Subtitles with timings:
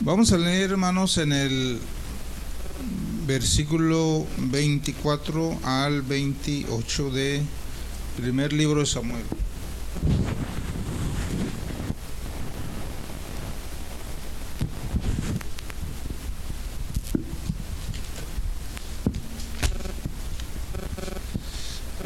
[0.00, 1.80] Vamos a leer, hermanos, en el
[3.26, 7.42] versículo 24 al 28 de
[8.16, 9.24] primer libro de Samuel.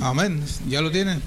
[0.01, 0.43] Amén.
[0.67, 1.23] ¿Ya lo tienen?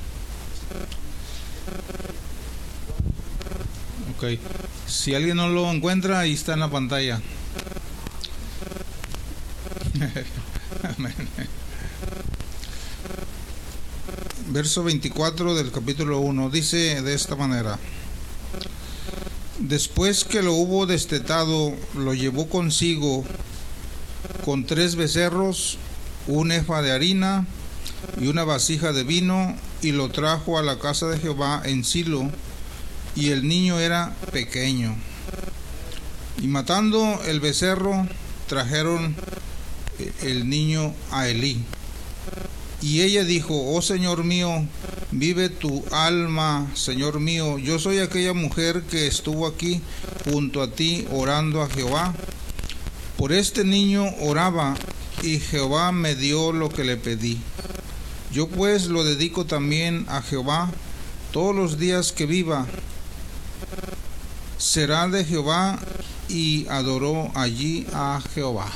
[4.88, 7.22] Si alguien no lo encuentra, ahí está en la pantalla.
[14.48, 17.80] Verso 24 del capítulo 1 dice de esta manera.
[19.60, 23.24] Después que lo hubo destetado, lo llevó consigo
[24.44, 25.78] con tres becerros,
[26.28, 27.48] un efa de harina,
[28.20, 32.30] y una vasija de vino y lo trajo a la casa de Jehová en Silo
[33.16, 34.96] y el niño era pequeño.
[36.42, 38.08] Y matando el becerro
[38.48, 39.16] trajeron
[40.22, 41.64] el niño a Elí.
[42.82, 44.66] Y ella dijo, oh Señor mío,
[45.12, 49.82] vive tu alma, Señor mío, yo soy aquella mujer que estuvo aquí
[50.26, 52.14] junto a ti orando a Jehová.
[53.18, 54.76] Por este niño oraba
[55.24, 57.40] y Jehová me dio lo que le pedí.
[58.32, 60.70] Yo pues lo dedico también a Jehová
[61.32, 62.68] todos los días que viva.
[64.76, 65.80] Será de Jehová
[66.28, 68.70] y adoró allí a Jehová.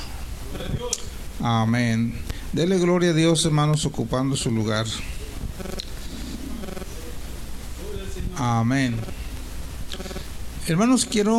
[1.42, 2.14] Amén.
[2.54, 4.86] Dele gloria a Dios, hermanos, ocupando su lugar.
[8.38, 8.96] Amén.
[10.68, 11.38] Hermanos, quiero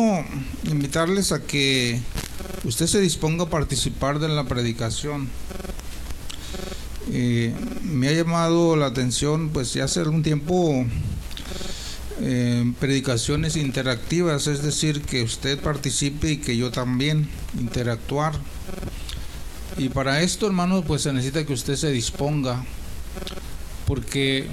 [0.65, 1.99] invitarles a que
[2.63, 5.27] usted se disponga a participar de la predicación.
[7.09, 10.85] Eh, me ha llamado la atención, pues ya hace algún tiempo,
[12.21, 17.27] eh, predicaciones interactivas, es decir, que usted participe y que yo también
[17.59, 18.33] interactuar.
[19.77, 22.63] Y para esto, hermanos, pues se necesita que usted se disponga,
[23.87, 24.47] porque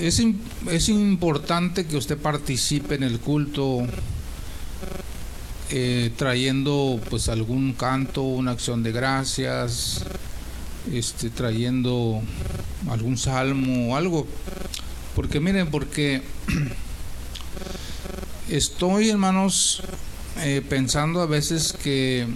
[0.00, 0.20] es,
[0.70, 3.86] es importante que usted participe en el culto
[5.70, 10.04] eh, trayendo pues algún canto, una acción de gracias,
[10.92, 12.22] este, trayendo
[12.88, 14.26] algún salmo o algo.
[15.16, 16.20] Porque miren, porque
[18.50, 19.82] estoy, hermanos,
[20.42, 22.26] eh, pensando a veces que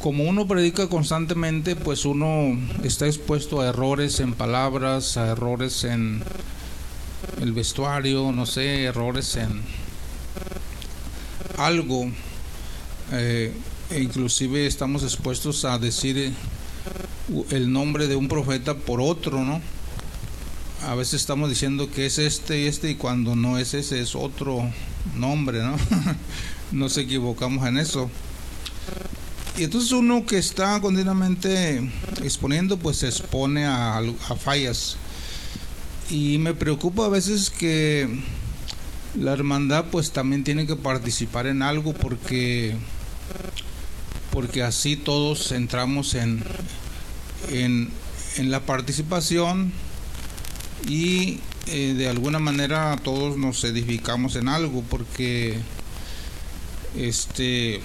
[0.00, 6.24] como uno predica constantemente, pues uno está expuesto a errores en palabras, a errores en
[7.42, 9.60] el vestuario, no sé, errores en
[11.58, 12.10] algo.
[13.12, 13.52] Eh,
[13.90, 16.32] e inclusive estamos expuestos a decir
[17.50, 19.60] el nombre de un profeta por otro, ¿no?
[20.86, 24.16] A veces estamos diciendo que es este y este y cuando no es ese es
[24.16, 24.68] otro
[25.16, 25.76] nombre, ¿no?
[26.72, 28.10] Nos equivocamos en eso.
[29.56, 31.88] Y entonces uno que está continuamente
[32.22, 34.02] exponiendo, pues se expone a,
[34.40, 34.96] fallas.
[36.10, 38.08] Y me preocupa a veces que
[39.18, 42.74] la hermandad pues también tiene que participar en algo porque
[44.30, 46.42] porque así todos entramos en,
[47.50, 47.90] en,
[48.38, 49.72] la participación
[50.86, 55.58] y eh, de alguna manera todos nos edificamos en algo porque
[56.96, 57.80] este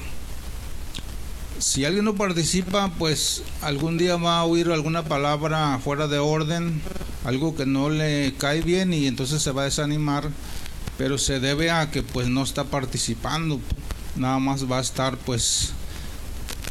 [1.60, 6.82] si alguien no participa pues algún día va a oír alguna palabra fuera de orden
[7.26, 10.30] algo que no le cae bien y entonces se va a desanimar
[10.98, 13.60] pero se debe a que pues no está participando
[14.16, 15.74] nada más va a estar pues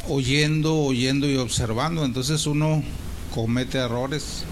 [0.07, 2.05] oyendo, oyendo y observando.
[2.05, 2.83] Entonces uno
[3.33, 4.43] comete errores.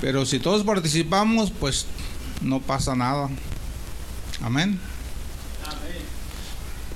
[0.00, 1.86] Pero si todos participamos, pues
[2.40, 3.28] no pasa nada.
[4.42, 4.78] Amén.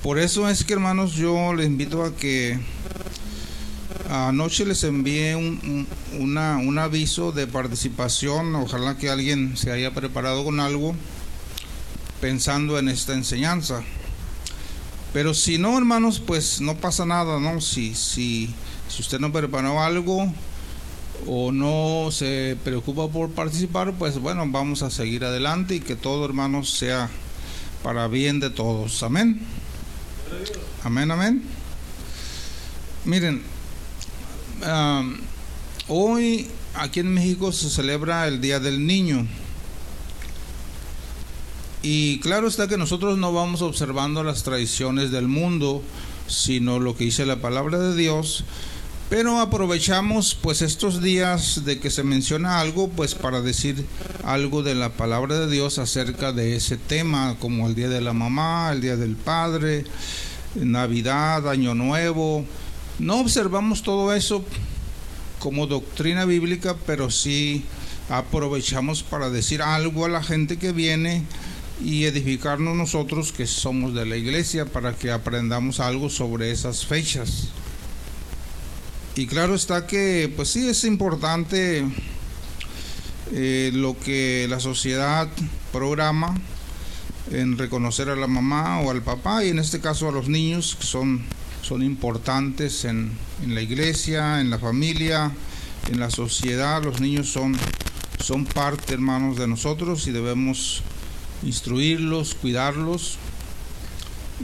[0.03, 2.57] Por eso es que hermanos yo les invito a que
[4.09, 5.87] anoche les envié un,
[6.17, 8.55] una, un aviso de participación.
[8.55, 10.95] Ojalá que alguien se haya preparado con algo
[12.21, 13.81] pensando en esta enseñanza.
[15.13, 17.61] Pero si no, hermanos, pues no pasa nada, ¿no?
[17.61, 18.53] Si, si,
[18.87, 20.31] si usted no preparó algo
[21.27, 26.25] o no se preocupa por participar, pues bueno, vamos a seguir adelante y que todo,
[26.25, 27.09] hermanos, sea
[27.83, 29.03] para bien de todos.
[29.03, 29.39] Amén.
[30.83, 31.43] Amén, amén.
[33.05, 33.41] Miren,
[35.87, 39.27] hoy aquí en México se celebra el Día del Niño.
[41.81, 45.81] Y claro está que nosotros no vamos observando las tradiciones del mundo,
[46.27, 48.43] sino lo que dice la palabra de Dios.
[49.09, 53.83] Pero aprovechamos pues estos días de que se menciona algo pues para decir
[54.23, 58.13] algo de la palabra de Dios acerca de ese tema, como el día de la
[58.13, 59.83] mamá, el día del padre,
[60.53, 62.45] Navidad, Año Nuevo.
[62.99, 64.45] No observamos todo eso
[65.39, 67.63] como doctrina bíblica, pero sí
[68.09, 71.23] aprovechamos para decir algo a la gente que viene
[71.83, 77.47] y edificarnos nosotros que somos de la iglesia para que aprendamos algo sobre esas fechas.
[79.19, 81.83] Y claro está que pues sí es importante
[83.33, 85.27] eh, lo que la sociedad
[85.73, 86.33] programa
[87.29, 90.77] en reconocer a la mamá o al papá y en este caso a los niños
[90.79, 91.21] que son,
[91.61, 93.11] son importantes en,
[93.43, 95.33] en la iglesia, en la familia,
[95.91, 96.81] en la sociedad.
[96.81, 97.57] Los niños son,
[98.23, 100.81] son parte, hermanos, de nosotros y debemos
[101.43, 103.17] instruirlos, cuidarlos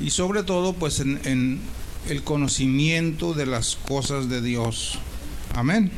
[0.01, 1.61] y sobre todo pues en, en
[2.09, 4.99] el conocimiento de las cosas de Dios.
[5.53, 5.91] Amén.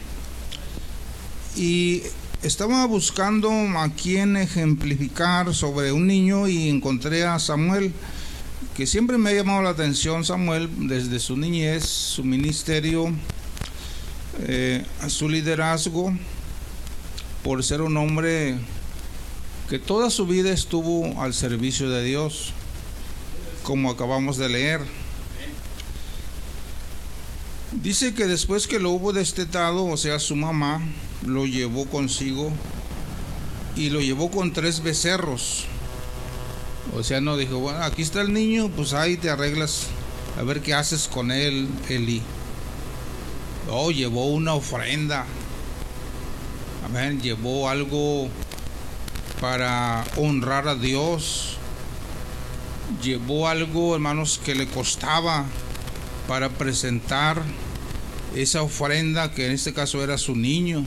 [1.56, 2.04] Y
[2.44, 7.92] estaba buscando a quien ejemplificar sobre un niño y encontré a Samuel,
[8.75, 13.12] que siempre me ha llamado la atención Samuel desde su niñez, su ministerio,
[14.42, 16.13] eh, su liderazgo,
[17.44, 18.56] por ser un hombre
[19.69, 22.54] que toda su vida estuvo al servicio de Dios,
[23.63, 25.06] como acabamos de leer.
[27.72, 30.81] Dice que después que lo hubo destetado, o sea, su mamá
[31.25, 32.52] lo llevó consigo
[33.75, 35.66] y lo llevó con tres becerros.
[36.96, 39.88] O sea, no dijo, bueno, aquí está el niño, pues ahí te arreglas
[40.40, 42.22] a ver qué haces con él, Eli.
[43.69, 45.25] Oh, llevó una ofrenda.
[46.86, 48.30] Amén, llevó algo
[49.42, 51.58] para honrar a Dios.
[53.04, 55.46] Llevó algo, hermanos, que le costaba
[56.27, 57.41] para presentar
[58.35, 60.85] esa ofrenda que en este caso era su niño.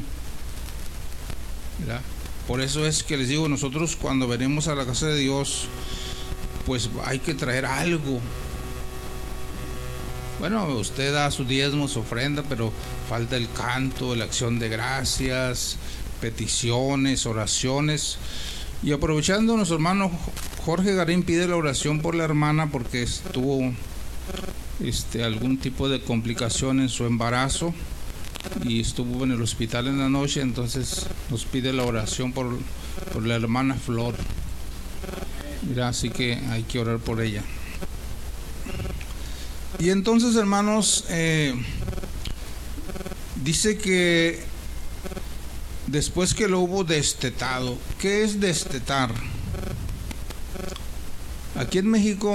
[2.46, 5.66] Por eso es que les digo, nosotros cuando venimos a la casa de Dios,
[6.66, 8.20] pues hay que traer algo.
[10.38, 12.72] Bueno, usted da su diezmo, su ofrenda, pero
[13.08, 15.76] falta el canto, la acción de gracias,
[16.20, 18.18] peticiones, oraciones.
[18.82, 20.10] Y aprovechando, nuestro hermano
[20.64, 23.72] Jorge Garín pide la oración por la hermana porque estuvo
[24.82, 27.74] este, algún tipo de complicación en su embarazo
[28.64, 32.58] y estuvo en el hospital en la noche, entonces nos pide la oración por,
[33.12, 34.14] por la hermana Flor.
[35.68, 37.42] Mira, así que hay que orar por ella.
[39.78, 41.54] Y entonces, hermanos, eh,
[43.42, 44.42] dice que
[45.86, 49.12] después que lo hubo destetado, ¿qué es destetar?
[51.56, 52.34] Aquí en México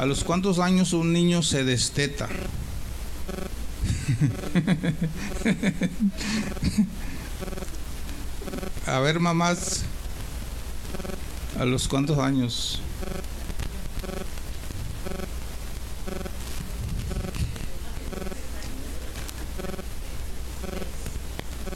[0.00, 2.26] ¿A los cuántos años un niño se desteta?
[8.86, 9.82] A ver, mamás,
[11.58, 12.80] ¿a los cuántos años?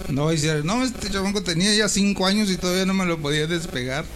[0.09, 0.31] No,
[0.63, 4.07] no, este chamaco tenía ya cinco años y todavía no me lo podía despegar.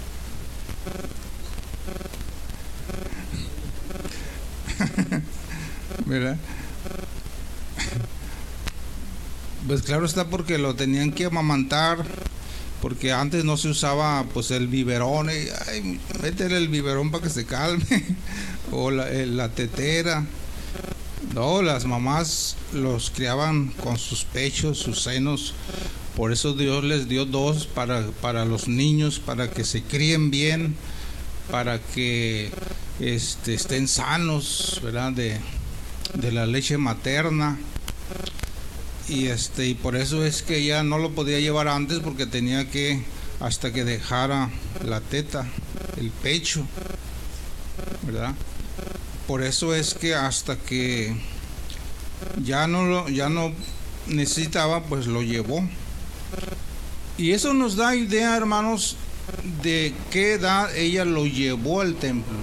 [9.67, 11.99] Pues claro está porque lo tenían que amamantar,
[12.81, 17.31] porque antes no se usaba pues el biberón, y, ay, métele el biberón para que
[17.31, 17.85] se calme,
[18.73, 20.25] o la, eh, la tetera.
[21.35, 25.53] No, las mamás los criaban con sus pechos, sus senos.
[26.17, 30.75] Por eso Dios les dio dos para, para los niños, para que se críen bien,
[31.51, 32.51] para que
[33.01, 35.13] este, estén sanos, ¿verdad?
[35.13, 35.39] De,
[36.15, 37.59] de la leche materna.
[39.09, 42.71] Y este y por eso es que ya no lo podía llevar antes porque tenía
[42.71, 43.03] que
[43.41, 44.51] hasta que dejara
[44.85, 45.47] la teta
[45.97, 46.67] el pecho
[48.03, 48.35] verdad
[49.29, 51.15] por eso es que hasta que
[52.43, 53.53] ya no lo ya no
[54.07, 55.63] necesitaba pues lo llevó.
[57.19, 58.97] Y eso nos da idea hermanos
[59.63, 62.37] de qué edad ella lo llevó al templo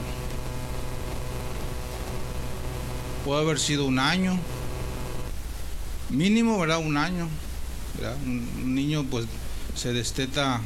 [3.26, 4.38] puede haber sido un año,
[6.12, 6.78] mínimo, ¿verdad?
[6.78, 7.28] Un año.
[8.24, 9.26] Un, niño pues
[9.76, 10.62] se desteta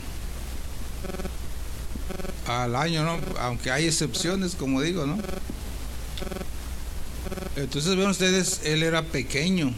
[2.47, 3.17] al año, ¿no?
[3.39, 5.17] Aunque hay excepciones, como digo, ¿no?
[7.55, 9.73] Entonces ven ustedes, él era pequeño,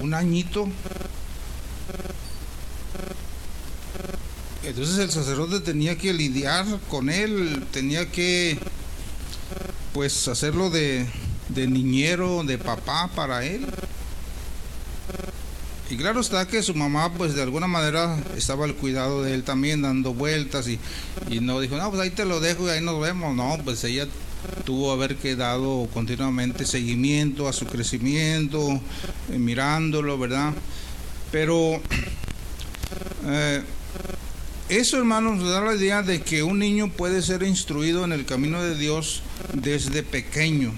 [0.00, 0.68] un añito.
[4.62, 8.58] Entonces el sacerdote tenía que lidiar con él, tenía que
[9.96, 11.06] pues hacerlo de,
[11.48, 13.64] de niñero, de papá para él.
[15.88, 19.42] Y claro está que su mamá, pues de alguna manera estaba al cuidado de él
[19.42, 20.78] también, dando vueltas y,
[21.30, 23.34] y no dijo, no, pues ahí te lo dejo y ahí nos vemos.
[23.34, 24.06] No, pues ella
[24.66, 28.78] tuvo haber quedado continuamente seguimiento a su crecimiento,
[29.32, 30.52] eh, mirándolo, ¿verdad?
[31.32, 31.80] Pero
[33.24, 33.62] eh,
[34.68, 38.24] eso, hermanos, nos da la idea de que un niño puede ser instruido en el
[38.24, 40.72] camino de Dios desde pequeño.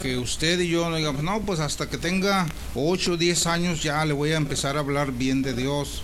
[0.00, 2.46] Que usted y yo no digamos, no, pues hasta que tenga
[2.76, 6.02] 8 o 10 años ya le voy a empezar a hablar bien de Dios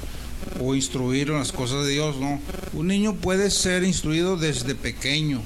[0.61, 2.41] o instruir en las cosas de Dios, no.
[2.73, 5.43] Un niño puede ser instruido desde pequeño.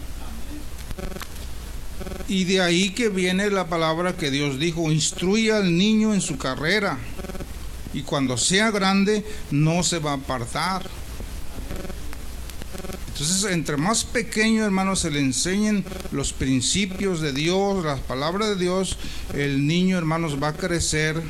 [2.27, 6.39] Y de ahí que viene la palabra que Dios dijo, instruye al niño en su
[6.39, 6.99] carrera
[7.93, 10.89] y cuando sea grande no se va a apartar.
[13.09, 18.57] Entonces, entre más pequeño, hermanos, se le enseñen los principios de Dios, las palabras de
[18.57, 18.97] Dios,
[19.35, 21.21] el niño, hermanos, va a crecer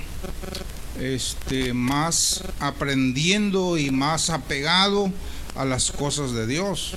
[1.01, 5.11] este, más aprendiendo y más apegado
[5.55, 6.93] a las cosas de Dios.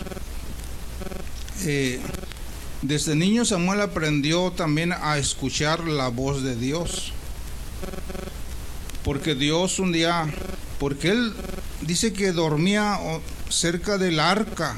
[1.64, 2.02] Eh,
[2.82, 7.14] desde niño Samuel aprendió también a escuchar la voz de Dios.
[9.04, 10.28] Porque Dios un día,
[10.80, 11.34] porque él
[11.82, 13.00] dice que dormía
[13.50, 14.76] cerca del arca.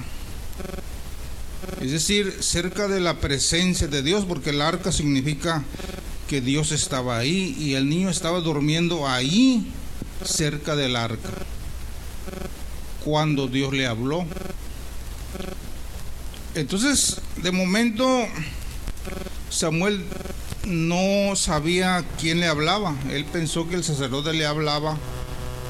[1.81, 5.63] Es decir, cerca de la presencia de Dios, porque el arca significa
[6.29, 9.71] que Dios estaba ahí y el niño estaba durmiendo ahí,
[10.23, 11.29] cerca del arca,
[13.03, 14.25] cuando Dios le habló.
[16.55, 18.25] Entonces, de momento,
[19.49, 20.03] Samuel
[20.65, 22.95] no sabía quién le hablaba.
[23.11, 24.97] Él pensó que el sacerdote le hablaba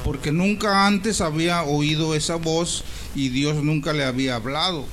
[0.04, 2.84] porque nunca antes había oído esa voz
[3.14, 4.84] y Dios nunca le había hablado.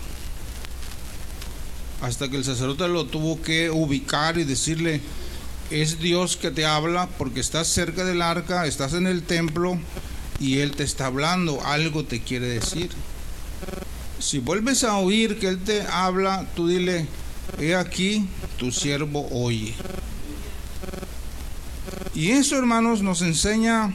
[2.01, 5.01] Hasta que el sacerdote lo tuvo que ubicar y decirle,
[5.69, 9.77] es Dios que te habla porque estás cerca del arca, estás en el templo
[10.39, 12.89] y Él te está hablando, algo te quiere decir.
[14.19, 17.05] Si vuelves a oír que Él te habla, tú dile,
[17.59, 18.27] he aquí,
[18.57, 19.73] tu siervo oye.
[22.13, 23.93] Y eso, hermanos, nos enseña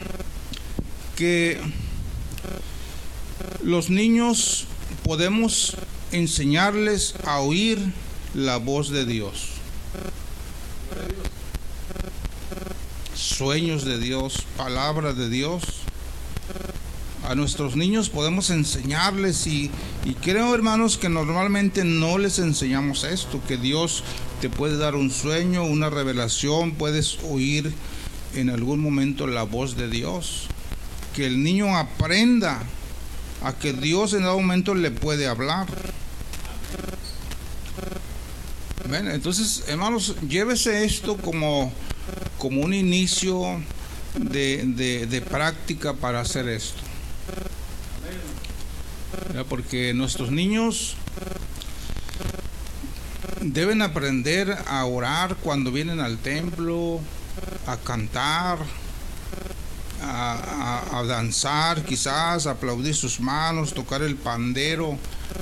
[1.15, 1.59] que
[3.63, 4.65] los niños
[5.03, 5.75] podemos
[6.11, 7.79] enseñarles a oír
[8.33, 9.49] la voz de Dios.
[13.13, 15.63] Sueños de Dios, palabra de Dios.
[17.27, 19.69] A nuestros niños podemos enseñarles y,
[20.05, 24.05] y creo hermanos que normalmente no les enseñamos esto, que Dios
[24.39, 27.73] te puede dar un sueño, una revelación, puedes oír
[28.33, 30.47] en algún momento la voz de Dios.
[31.13, 32.63] Que el niño aprenda
[33.43, 35.67] a que Dios en algún momento le puede hablar.
[38.89, 41.73] entonces, hermanos, llévese esto como,
[42.37, 43.59] como un inicio
[44.17, 46.86] de, de práctica para hacer esto.
[49.45, 50.95] Porque nuestros niños
[53.41, 56.99] deben aprender a orar cuando vienen al templo,
[57.65, 58.59] a cantar,
[60.01, 64.97] a, danzar, quizás, aplaudir sus manos, tocar el pandero.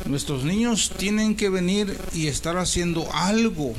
[0.06, 3.74] Nuestros niños tienen que venir y estar haciendo algo.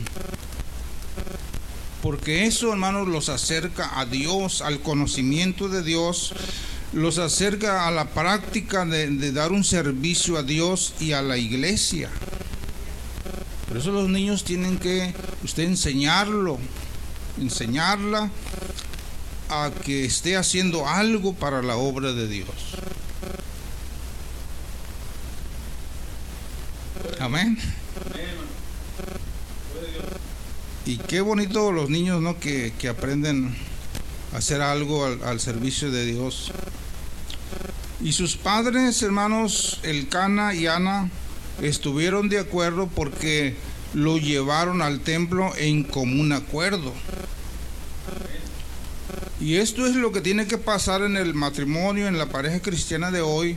[2.02, 6.32] Porque eso, hermanos, los acerca a Dios, al conocimiento de Dios,
[6.96, 12.08] los acerca a la práctica de, dar un servicio a Dios y a la iglesia.
[13.68, 15.12] Por eso los niños tienen que
[15.44, 16.58] usted enseñarlo,
[17.38, 18.30] enseñarla
[19.50, 22.48] a que esté haciendo algo para la obra de Dios.
[27.20, 27.58] Amén.
[30.86, 32.40] Y qué bonito los niños, ¿no?
[32.40, 33.54] Que, aprenden
[34.32, 36.52] a hacer algo al, al, servicio de Dios.
[38.02, 41.10] Y sus padres, hermanos, Elcana y Ana,
[41.62, 43.56] estuvieron de acuerdo porque
[43.94, 46.92] lo llevaron al templo en común acuerdo.
[49.40, 53.10] Y esto es lo que tiene que pasar en el matrimonio, en la pareja cristiana
[53.10, 53.56] de hoy,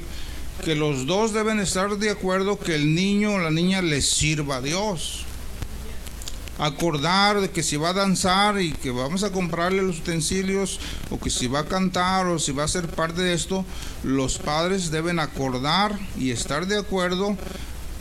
[0.63, 4.58] que los dos deben estar de acuerdo que el niño o la niña les sirva
[4.58, 5.25] a Dios.
[6.60, 11.18] Acordar de que si va a danzar y que vamos a comprarle los utensilios, o
[11.18, 13.63] que si va a cantar o si va a ser parte de esto,
[14.04, 17.38] los padres deben acordar y estar de acuerdo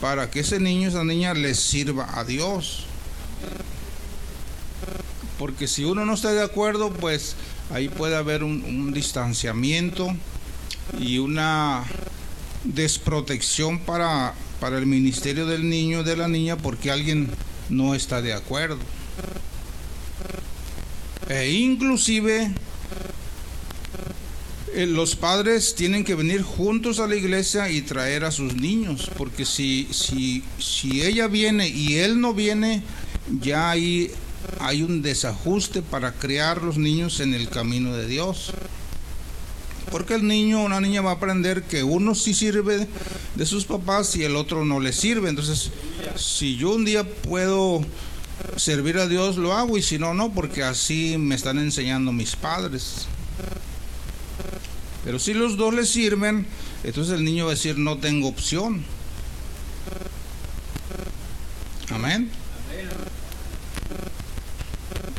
[0.01, 2.85] para que ese niño, esa niña les sirva a Dios.
[5.37, 7.35] Porque si uno no está de acuerdo, pues
[7.71, 10.13] ahí puede haber un, distanciamiento
[10.99, 11.85] y una
[12.65, 17.29] desprotección para, para el ministerio del niño, de la niña, porque alguien
[17.69, 18.79] no está de acuerdo.
[21.29, 22.51] E inclusive
[24.73, 29.09] eh, los padres tienen que venir juntos a la iglesia y traer a sus niños,
[29.17, 32.83] porque si, si, si ella viene y él no viene,
[33.41, 34.11] ya hay,
[34.59, 38.53] hay un desajuste para criar los niños en el camino de Dios.
[39.91, 42.87] Porque el niño o una niña va a aprender que uno sí sirve
[43.35, 45.29] de sus papás y el otro no le sirve.
[45.29, 45.71] Entonces,
[46.15, 47.81] si yo un día puedo
[48.55, 52.35] servir a Dios, lo hago y si no, no, porque así me están enseñando mis
[52.35, 53.07] padres.
[55.03, 56.45] Pero si los dos le sirven,
[56.83, 58.83] entonces el niño va a decir, no tengo opción.
[61.89, 62.29] Amén.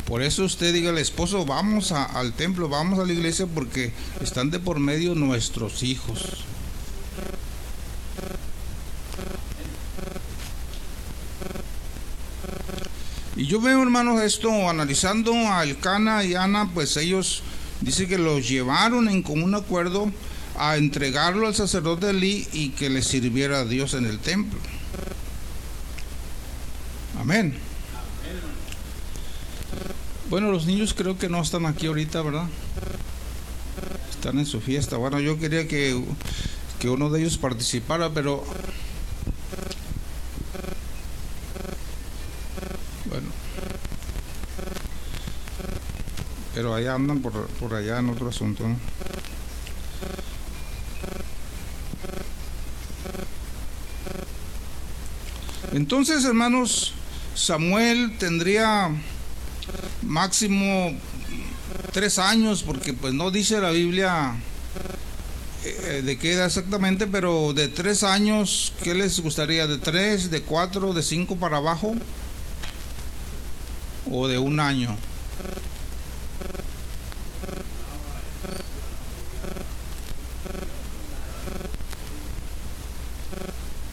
[0.06, 4.50] Por eso usted diga al esposo, vamos al templo, vamos a la iglesia porque están
[4.50, 6.44] de por medio nuestros hijos.
[13.40, 17.42] Y yo veo, hermanos, esto analizando a Elcana y Ana, pues ellos
[17.80, 20.12] dice que los llevaron en común acuerdo
[20.58, 24.58] a entregarlo al sacerdote Elí y que le sirviera a Dios en el templo.
[27.18, 27.54] Amén.
[30.28, 32.46] Bueno, los niños creo que no están aquí ahorita, ¿verdad?
[34.10, 34.98] Están en su fiesta.
[34.98, 35.98] Bueno, yo quería que,
[36.78, 38.44] que uno de ellos participara, pero...
[43.10, 43.26] Bueno.
[46.54, 48.64] Pero allá andan por, por allá en otro asunto.
[55.72, 56.92] Entonces, hermanos,
[57.34, 58.90] Samuel tendría
[60.02, 60.92] máximo
[61.92, 64.34] tres años, porque pues no dice la Biblia
[65.64, 69.66] eh, de qué edad exactamente, pero de tres años, ¿qué les gustaría?
[69.66, 71.94] ¿De tres, de cuatro, de cinco para abajo?
[74.10, 74.96] ¿O de un año?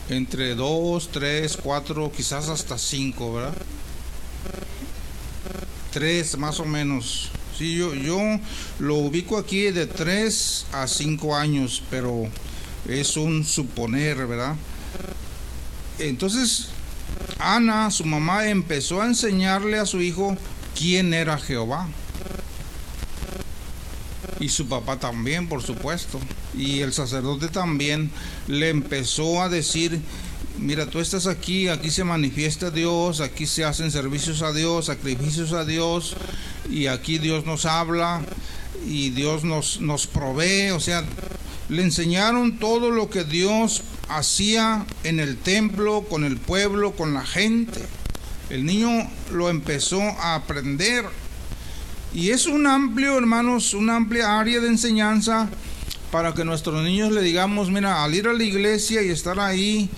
[0.08, 3.54] Entre dos, tres, cuatro, quizás hasta cinco, ¿verdad?
[5.92, 7.28] tres más o menos.
[7.56, 8.20] Sí, yo, yo
[8.78, 12.28] lo ubico aquí de tres a cinco años, pero
[12.86, 14.54] es un suponer, ¿verdad?
[15.98, 16.68] Entonces,
[17.38, 20.36] Ana, su mamá, empezó a enseñarle a su hijo
[20.76, 21.88] quién era Jehová.
[24.40, 26.20] Y su papá también, por supuesto.
[26.56, 28.10] Y el sacerdote también
[28.46, 30.00] le empezó a decir
[30.58, 35.52] mira, tú estás aquí, aquí se manifiesta Dios, aquí se hacen servicios a Dios, sacrificios
[35.52, 36.16] a Dios,
[36.70, 38.22] y aquí Dios nos habla
[38.86, 41.04] y Dios nos, nos provee, o sea,
[41.68, 47.24] le enseñaron todo lo que Dios hacía en el templo, con el pueblo, con la
[47.24, 47.80] gente.
[48.50, 51.04] El niño lo empezó a aprender.
[52.14, 55.48] Y es un amplio, hermanos, una amplia área de enseñanza
[56.10, 59.90] para que nuestros niños le digamos, mira, al ir a la iglesia y estar ahí,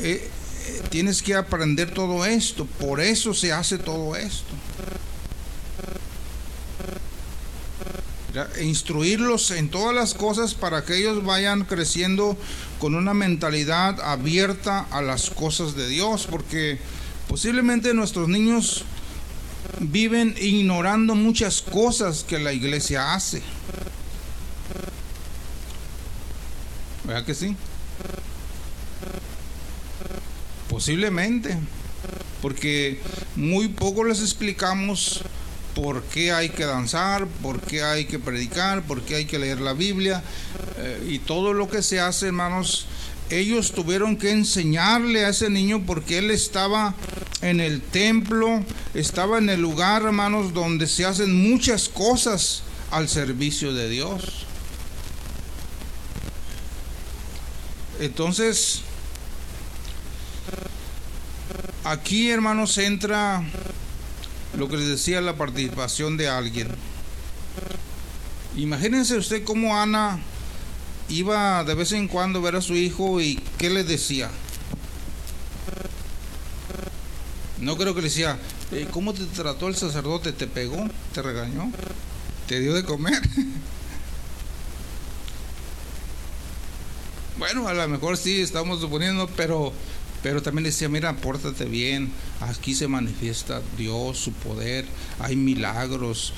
[0.00, 0.28] eh,
[0.66, 4.55] eh, tienes que aprender todo esto, por eso se hace todo esto.
[8.36, 12.36] E instruirlos en todas las cosas para que ellos vayan creciendo
[12.78, 16.78] con una mentalidad abierta a las cosas de Dios, porque
[17.28, 18.84] posiblemente nuestros niños
[19.80, 23.42] viven ignorando muchas cosas que la iglesia hace.
[27.04, 27.56] ¿Verdad que sí?
[30.68, 31.56] Posiblemente,
[32.42, 33.00] porque
[33.34, 35.22] muy poco les explicamos
[35.76, 39.60] por qué hay que danzar, por qué hay que predicar, por qué hay que leer
[39.60, 40.22] la Biblia
[40.78, 42.86] eh, y todo lo que se hace, hermanos.
[43.28, 46.94] Ellos tuvieron que enseñarle a ese niño porque él estaba
[47.42, 53.74] en el templo, estaba en el lugar, hermanos, donde se hacen muchas cosas al servicio
[53.74, 54.46] de Dios.
[58.00, 58.80] Entonces,
[61.86, 63.44] Aquí, hermanos, entra
[64.56, 66.68] lo que les decía, la participación de alguien.
[68.56, 70.18] Imagínense usted cómo Ana
[71.08, 74.30] iba de vez en cuando a ver a su hijo y qué le decía.
[77.58, 78.38] No creo que le decía,
[78.72, 80.32] eh, ¿cómo te trató el sacerdote?
[80.32, 80.88] ¿Te pegó?
[81.12, 81.70] ¿Te regañó?
[82.46, 83.20] ¿Te dio de comer?
[87.38, 89.72] bueno, a lo mejor sí, estamos suponiendo, pero
[90.22, 94.84] pero también decía, mira, pórtate bien, aquí se manifiesta Dios, su poder,
[95.18, 96.32] hay milagros,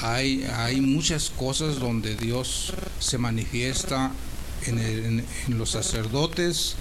[0.00, 4.12] hay, hay muchas cosas donde Dios se manifiesta
[4.66, 6.74] en, los sacerdotes,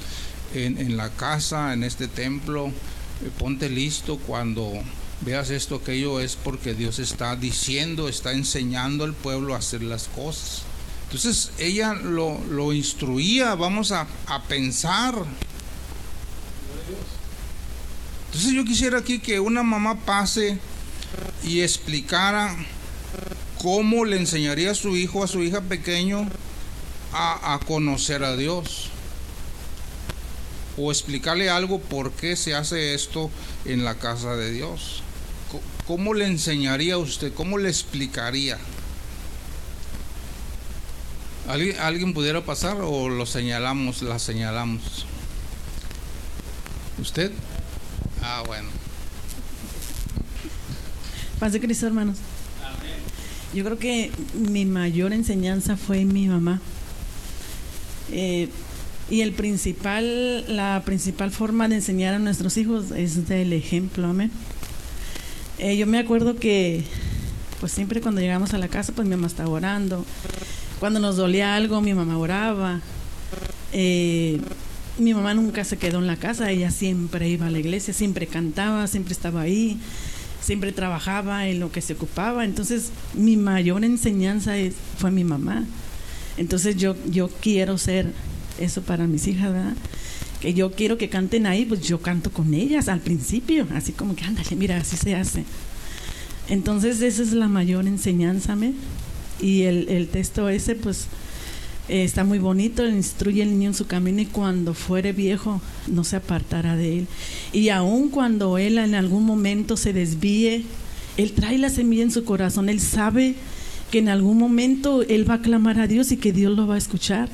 [0.54, 4.72] en, la casa, en este templo, eh, ponte listo cuando
[5.22, 10.08] veas esto, aquello, es porque Dios está diciendo, está enseñando al pueblo a hacer las
[10.08, 10.64] cosas.
[11.06, 15.16] Entonces ella lo, lo instruía, vamos a, a pensar.
[18.28, 20.58] Entonces yo quisiera aquí que una mamá pase
[21.44, 22.56] y explicara
[23.62, 26.28] cómo le enseñaría a su hijo, a su hija pequeño,
[27.12, 28.90] a, a conocer a Dios
[30.78, 33.30] o explicarle algo por qué se hace esto
[33.66, 35.04] en la casa de Dios.
[35.88, 37.34] ¿Cómo le enseñaría a usted?
[37.34, 38.58] ¿Cómo le explicaría?
[41.48, 45.06] ¿Alguien, ¿Alguien pudiera pasar o lo señalamos, la señalamos?
[47.02, 47.32] ¿Usted?
[48.22, 48.68] Ah, bueno.
[51.40, 52.18] Paz de Cristo, hermanos.
[53.54, 56.60] Yo creo que mi mayor enseñanza fue mi mamá.
[58.12, 58.50] Eh,
[59.10, 64.32] y el principal, la principal forma de enseñar a nuestros hijos es del ejemplo, amén.
[65.58, 66.84] Eh, yo me acuerdo que,
[67.60, 70.06] pues siempre cuando llegamos a la casa, pues mi mamá estaba orando.
[70.80, 72.82] Cuando nos dolía algo, mi mamá oraba.
[73.72, 74.40] Eh,
[75.00, 78.28] mi mamá nunca se quedó en la casa, ella siempre iba a la iglesia, siempre
[78.28, 79.78] cantaba, siempre estaba ahí,
[80.42, 82.46] siempre trabajaba en lo que se ocupaba.
[82.46, 84.54] Entonces, mi mayor enseñanza
[84.98, 85.66] fue mi mamá.
[86.38, 88.14] Entonces, yo, yo quiero ser
[88.60, 89.76] eso para mis hijas, ¿verdad?
[90.42, 94.16] Que yo quiero que canten ahí, pues yo canto con ellas al principio, así como
[94.16, 95.44] que, ándale, mira, así se hace.
[96.48, 98.74] Entonces esa es la mayor enseñanza, ¿me?
[99.42, 101.08] Y el, el texto ese, pues,
[101.90, 106.04] eh, está muy bonito, instruye al niño en su camino y cuando fuere viejo no
[106.04, 107.08] se apartará de él.
[107.52, 110.64] Y aun cuando él en algún momento se desvíe,
[111.18, 113.36] él trae la semilla en su corazón, él sabe
[113.92, 116.76] que en algún momento él va a clamar a Dios y que Dios lo va
[116.76, 117.28] a escuchar.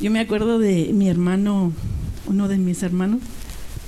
[0.00, 1.72] Yo me acuerdo de mi hermano,
[2.26, 3.20] uno de mis hermanos,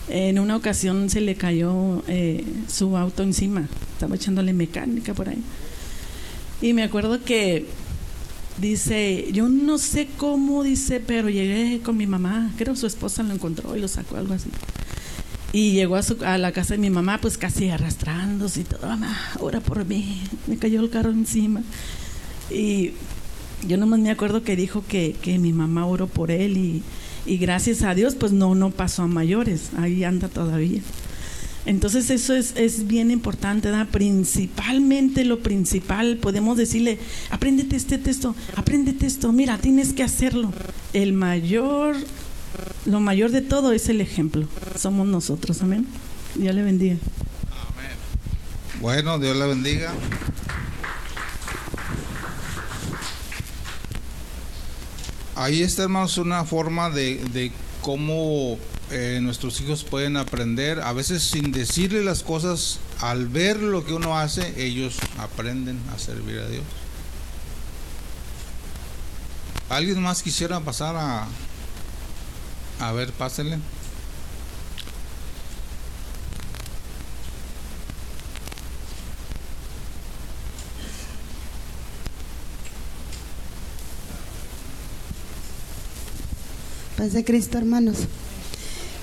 [0.08, 5.42] en una ocasión se le cayó eh, su auto encima, estaba echándole mecánica por ahí.
[6.60, 7.66] Y me acuerdo que
[8.58, 13.34] dice, yo no sé cómo, dice, pero llegué con mi mamá, creo su esposa lo
[13.34, 14.50] encontró y lo sacó, algo así.
[15.52, 18.86] Y llegó a, su, a la casa de mi mamá, pues casi arrastrándose y todo,
[18.86, 21.62] mamá, ora por mí, me cayó el carro encima.
[22.50, 22.92] Y
[23.66, 26.82] yo nomás me acuerdo que dijo que, que mi mamá oró por él y,
[27.24, 30.82] y, gracias a Dios pues no, no pasó a mayores, ahí anda todavía.
[31.66, 33.88] Entonces eso es, es bien importante, ¿verdad?
[33.90, 36.98] principalmente lo principal, podemos decirle,
[37.30, 40.52] apréndete este texto, apréndete esto, mira, tienes que hacerlo.
[40.92, 41.96] El mayor,
[42.84, 44.46] lo mayor de todo es el ejemplo,
[44.78, 45.86] somos nosotros, amén.
[46.34, 46.96] Dios le bendiga.
[47.50, 47.96] Amén.
[48.80, 49.92] Bueno, Dios le bendiga.
[55.36, 57.50] Ahí está, hermanos, una forma de, de
[57.80, 58.58] cómo
[58.94, 63.92] eh, nuestros hijos pueden aprender, a veces sin decirle las cosas, al ver lo que
[63.92, 66.62] uno hace, ellos aprenden a servir a Dios.
[69.68, 71.26] ¿Alguien más quisiera pasar a...
[72.78, 73.58] A ver, pásenle.
[86.96, 87.96] Paz de Cristo, hermanos.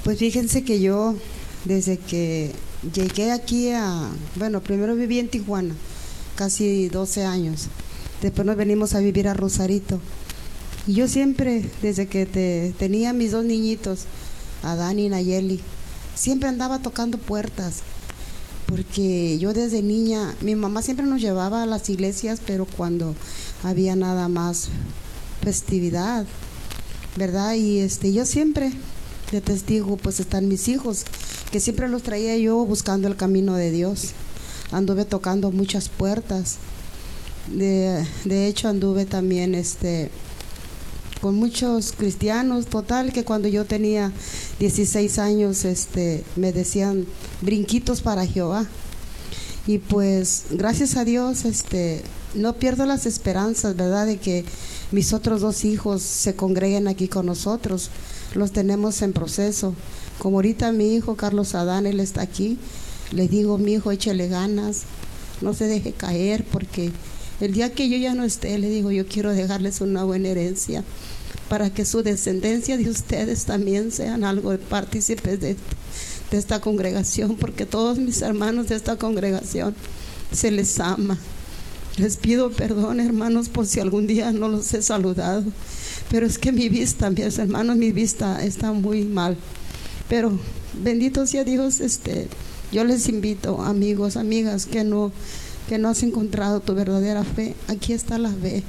[0.03, 1.15] Pues fíjense que yo,
[1.65, 2.51] desde que
[2.93, 5.75] llegué aquí a, bueno, primero viví en Tijuana,
[6.35, 7.67] casi 12 años.
[8.21, 9.99] Después nos venimos a vivir a Rosarito.
[10.87, 14.05] Y yo siempre, desde que te, tenía mis dos niñitos,
[14.63, 15.59] a Dani y Nayeli,
[16.15, 17.81] siempre andaba tocando puertas.
[18.65, 23.15] Porque yo desde niña, mi mamá siempre nos llevaba a las iglesias, pero cuando
[23.63, 24.69] había nada más
[25.43, 26.25] festividad,
[27.17, 27.53] ¿verdad?
[27.55, 28.71] Y este, yo siempre,
[29.31, 31.05] de testigo, pues están mis hijos,
[31.51, 34.11] que siempre los traía yo buscando el camino de Dios.
[34.71, 36.57] Anduve tocando muchas puertas.
[37.47, 40.11] De, de hecho, anduve también este,
[41.21, 44.11] con muchos cristianos, total, que cuando yo tenía
[44.59, 47.05] 16 años, este, me decían
[47.41, 48.65] brinquitos para Jehová.
[49.67, 52.01] Y pues, gracias a Dios, este,
[52.33, 54.43] no pierdo las esperanzas, ¿verdad?, de que
[54.91, 57.91] mis otros dos hijos se congreguen aquí con nosotros.
[58.33, 59.75] Los tenemos en proceso.
[60.19, 62.57] Como ahorita mi hijo Carlos Adán, él está aquí,
[63.11, 64.83] le digo, mi hijo, échele ganas,
[65.41, 66.91] no se deje caer, porque
[67.41, 70.83] el día que yo ya no esté, le digo, yo quiero dejarles una buena herencia
[71.49, 75.57] para que su descendencia de ustedes también sean algo de partícipes de
[76.31, 79.75] esta congregación, porque todos mis hermanos de esta congregación
[80.31, 81.17] se les ama.
[81.97, 85.43] Les pido perdón, hermanos, por si algún día no los he saludado.
[86.12, 89.38] Pero es que mi vista, mis hermanos, mi vista está muy mal.
[90.10, 90.38] Pero
[90.84, 92.28] bendito sea Dios, este,
[92.71, 95.13] yo les invito, amigos, amigas, que no,
[95.69, 98.63] que no has encontrado tu verdadera fe, aquí está la fe.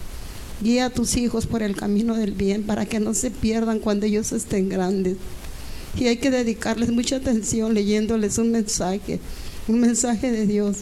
[0.63, 4.07] Guía a tus hijos por el camino del bien para que no se pierdan cuando
[4.07, 5.17] ellos estén grandes.
[5.99, 9.19] Y hay que dedicarles mucha atención leyéndoles un mensaje,
[9.67, 10.79] un mensaje de Dios.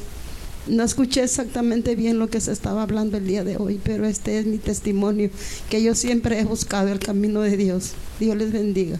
[0.67, 4.39] No escuché exactamente bien lo que se estaba hablando el día de hoy, pero este
[4.39, 5.31] es mi testimonio,
[5.69, 7.93] que yo siempre he buscado el camino de Dios.
[8.19, 8.99] Dios les bendiga.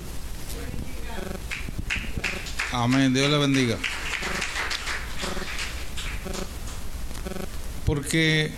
[2.73, 3.77] Amén, Dios le bendiga.
[7.85, 8.53] Porque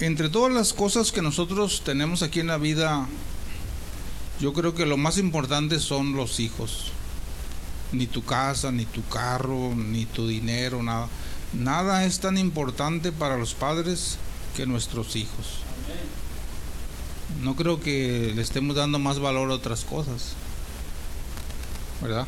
[0.00, 3.06] entre todas las cosas que nosotros tenemos aquí en la vida,
[4.40, 6.90] yo creo que lo más importante son los hijos.
[7.92, 11.08] Ni tu casa, ni tu carro, ni tu dinero, nada.
[11.52, 14.16] Nada es tan importante para los padres
[14.56, 15.58] que nuestros hijos.
[17.42, 20.32] No creo que le estemos dando más valor a otras cosas.
[22.00, 22.26] ¿Verdad?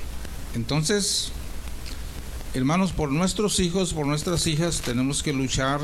[0.54, 1.32] Entonces,
[2.54, 5.80] hermanos, por nuestros hijos, por nuestras hijas, tenemos que luchar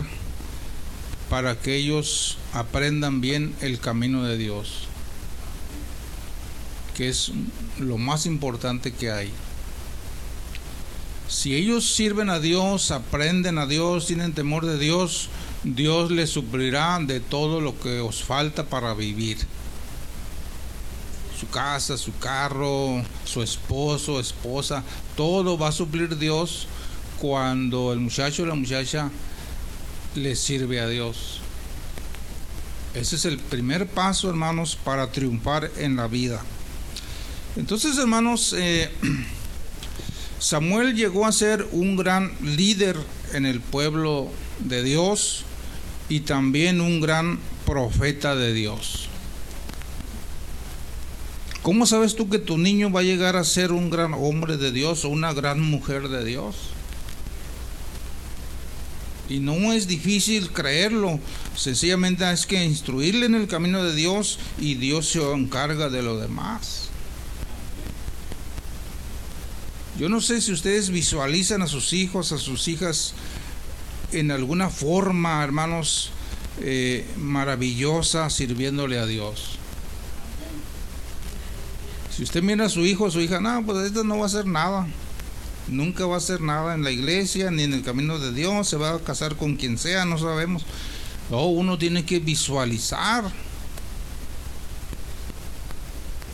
[1.29, 4.89] para que ellos aprendan bien el camino de Dios,
[6.97, 7.33] que es
[7.79, 9.33] lo más importante que hay.
[11.31, 15.29] Si ellos sirven a Dios, aprenden a Dios, tienen temor de Dios,
[15.63, 19.39] Dios les suplirá de todo lo que os falta para vivir.
[21.39, 24.83] Su casa, su carro, su esposo, esposa,
[25.17, 26.67] todo va a suplir Dios
[27.21, 29.09] cuando el muchacho o la muchacha
[30.17, 31.41] le sirve a Dios.
[32.93, 36.43] Ese es el primer paso, hermanos, para triunfar en la vida.
[37.55, 38.91] Entonces, hermanos, eh,
[40.41, 42.97] Samuel llegó a ser un gran líder
[43.35, 45.45] en el pueblo de Dios
[46.09, 49.11] y también un gran profeta de Dios.
[51.61, 54.73] ¿Cómo sabes tú que tu niño va a llegar a ser un gran hombre de
[54.73, 56.57] Dios o una gran mujer de Dios?
[59.29, 61.21] Y no es difícil creerlo,
[61.55, 66.19] sencillamente es que instruirle en el camino de Dios y Dios se encarga de lo
[66.19, 66.90] demás.
[70.01, 73.13] Yo no sé si ustedes visualizan a sus hijos, a sus hijas
[74.13, 76.11] en alguna forma, hermanos,
[76.63, 79.59] eh, maravillosa sirviéndole a Dios.
[82.17, 84.27] Si usted mira a su hijo o su hija, no, pues esto no va a
[84.27, 84.89] hacer nada
[85.69, 88.77] nunca va a hacer nada en la iglesia ni en el camino de Dios, se
[88.77, 90.65] va a casar con quien sea, no sabemos.
[91.31, 93.25] No, uno tiene que visualizar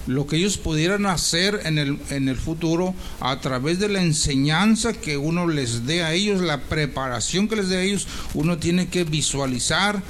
[0.07, 4.93] lo que ellos pudieran hacer en el, en el futuro a través de la enseñanza
[4.93, 8.89] que uno les dé a ellos, la preparación que les dé a ellos, uno tiene
[8.89, 10.03] que visualizar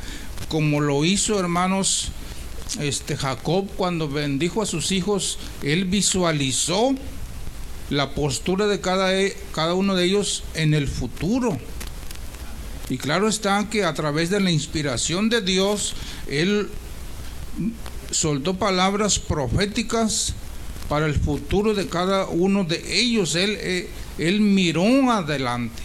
[0.49, 2.11] como lo hizo hermanos
[2.81, 6.95] este Jacob cuando bendijo a sus hijos, él visualizó
[7.91, 11.59] la postura de cada, e, cada uno de ellos en el futuro.
[12.89, 15.95] Y claro está que a través de la inspiración de Dios,
[16.29, 16.69] Él
[18.17, 20.35] soltó palabras proféticas
[20.89, 23.35] para el futuro de cada uno de ellos.
[23.35, 25.83] Él, eh, él miró adelante.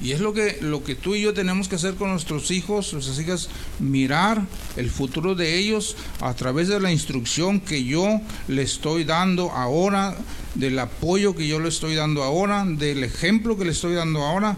[0.00, 2.92] Y es lo que, lo que tú y yo tenemos que hacer con nuestros hijos,
[2.92, 3.48] nuestras hijas,
[3.80, 4.42] mirar
[4.76, 10.16] el futuro de ellos a través de la instrucción que yo le estoy dando ahora,
[10.54, 14.56] del apoyo que yo le estoy dando ahora, del ejemplo que le estoy dando ahora.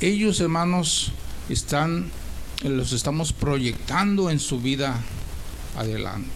[0.00, 1.12] Ellos, hermanos,
[1.48, 2.10] están,
[2.62, 5.02] los estamos proyectando en su vida
[5.76, 6.30] adelante.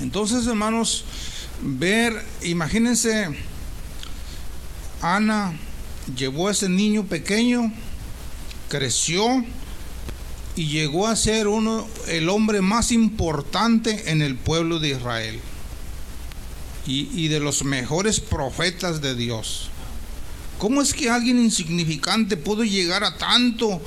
[0.00, 1.04] Entonces, hermanos,
[1.60, 3.28] ver, imagínense,
[5.02, 5.54] Ana
[6.16, 7.72] llevó a ese niño pequeño,
[8.68, 9.44] creció
[10.54, 15.40] y llegó a ser uno el hombre más importante en el pueblo de Israel
[16.86, 19.70] y, y de los mejores profetas de Dios.
[20.58, 23.80] ¿Cómo es que alguien insignificante pudo llegar a tanto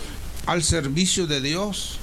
[0.46, 2.00] al servicio de Dios?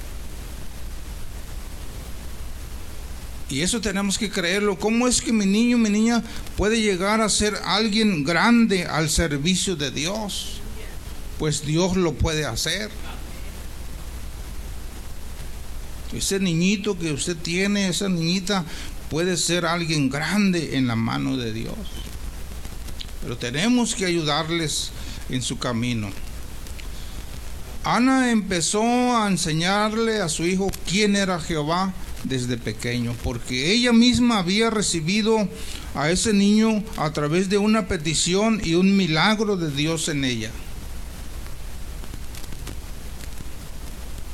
[3.50, 4.78] Y eso tenemos que creerlo.
[4.78, 6.22] ¿Cómo es que mi niño, mi niña
[6.56, 10.60] puede llegar a ser alguien grande al servicio de Dios?
[11.38, 12.90] Pues Dios lo puede hacer.
[16.12, 18.66] Ese niñito que usted tiene, esa niñita,
[19.08, 21.76] puede ser alguien grande en la mano de Dios.
[23.22, 24.90] Pero tenemos que ayudarles
[25.28, 26.10] en su camino.
[27.84, 28.82] Ana empezó
[29.16, 35.48] a enseñarle a su hijo quién era Jehová desde pequeño, porque ella misma había recibido
[35.94, 40.50] a ese niño a través de una petición y un milagro de Dios en ella.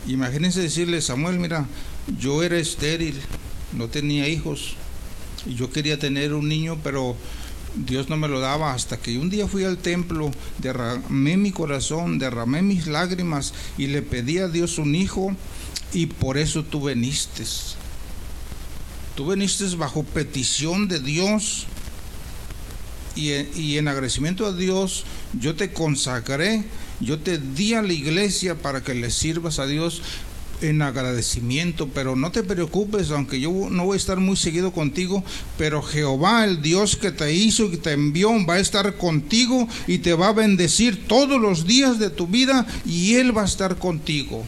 [0.07, 1.67] Imagínense decirle, Samuel, mira,
[2.19, 3.19] yo era estéril,
[3.73, 4.75] no tenía hijos,
[5.47, 7.17] y yo quería tener un niño, pero
[7.75, 12.19] Dios no me lo daba hasta que un día fui al templo, derramé mi corazón,
[12.19, 15.35] derramé mis lágrimas y le pedí a Dios un hijo
[15.93, 17.45] y por eso tú veniste.
[19.17, 21.67] Tú veniste bajo petición de Dios
[23.17, 25.05] y, y en agradecimiento a Dios
[25.41, 26.65] yo te consagré,
[27.01, 30.03] yo te di a la iglesia para que le sirvas a Dios
[30.61, 35.25] en agradecimiento, pero no te preocupes, aunque yo no voy a estar muy seguido contigo,
[35.59, 39.99] pero Jehová, el Dios que te hizo y te envió, va a estar contigo y
[39.99, 43.77] te va a bendecir todos los días de tu vida y Él va a estar
[43.77, 44.45] contigo.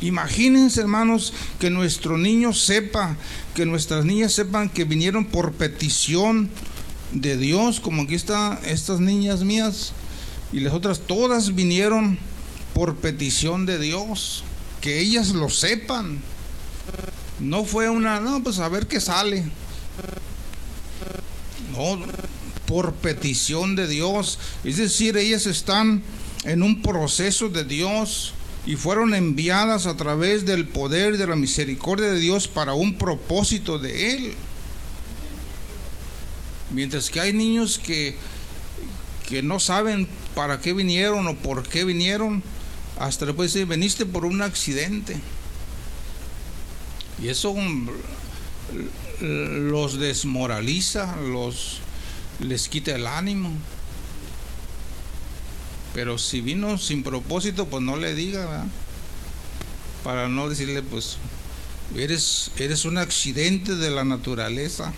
[0.00, 3.16] Imagínense, hermanos, que nuestro niño sepa,
[3.54, 6.50] que nuestras niñas sepan que vinieron por petición
[7.12, 9.92] de Dios, como aquí están estas niñas mías,
[10.52, 12.18] y las otras todas vinieron
[12.74, 14.42] por petición de Dios,
[14.80, 16.18] que ellas lo sepan.
[17.40, 19.44] No fue una, no, pues a ver qué sale.
[21.72, 21.98] No,
[22.66, 24.38] por petición de Dios.
[24.64, 26.02] Es decir, ellas están
[26.44, 28.34] en un proceso de Dios
[28.66, 33.78] y fueron enviadas a través del poder de la misericordia de Dios para un propósito
[33.78, 34.34] de Él.
[36.72, 38.16] Mientras que hay niños que,
[39.28, 42.42] que no saben para qué vinieron o por qué vinieron,
[42.98, 45.16] hasta le puede decir, veniste por un accidente.
[47.22, 47.54] Y eso
[49.20, 51.80] los desmoraliza, los
[52.40, 53.50] les quita el ánimo.
[55.94, 58.66] Pero si vino sin propósito, pues no le diga,
[60.02, 61.18] para no decirle, pues,
[61.96, 64.92] eres, eres un accidente de la naturaleza.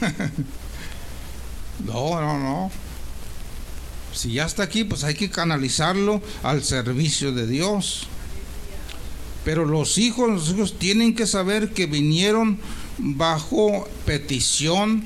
[1.86, 2.70] no, no, no.
[4.12, 8.06] Si ya está aquí, pues hay que canalizarlo al servicio de Dios.
[9.44, 12.58] Pero los hijos, los hijos tienen que saber que vinieron
[12.98, 15.04] bajo petición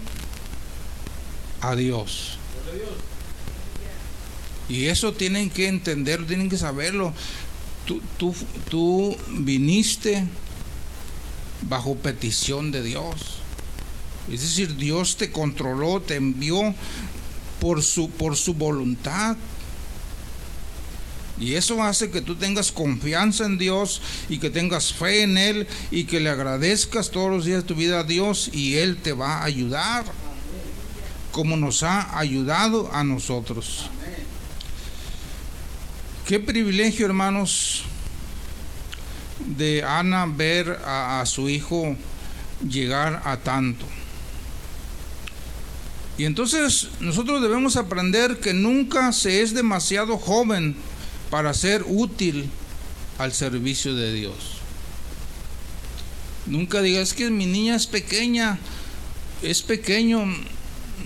[1.60, 2.38] a Dios.
[4.68, 7.12] Y eso tienen que entenderlo, tienen que saberlo.
[7.86, 8.34] Tú, tú,
[8.70, 10.24] tú viniste
[11.68, 13.14] bajo petición de Dios.
[14.30, 16.74] Es decir, Dios te controló, te envió
[17.62, 19.36] por su, por su voluntad.
[21.38, 25.68] Y eso hace que tú tengas confianza en Dios y que tengas fe en Él
[25.92, 29.12] y que le agradezcas todos los días de tu vida a Dios y Él te
[29.12, 30.04] va a ayudar
[31.30, 33.88] como nos ha ayudado a nosotros.
[36.26, 37.84] Qué privilegio, hermanos,
[39.56, 41.96] de Ana ver a su hijo
[42.68, 43.86] llegar a tanto.
[46.18, 50.76] Y entonces nosotros debemos aprender que nunca se es demasiado joven
[51.30, 52.50] para ser útil
[53.18, 54.34] al servicio de Dios.
[56.46, 58.58] Nunca digas que mi niña es pequeña,
[59.42, 60.26] es pequeño,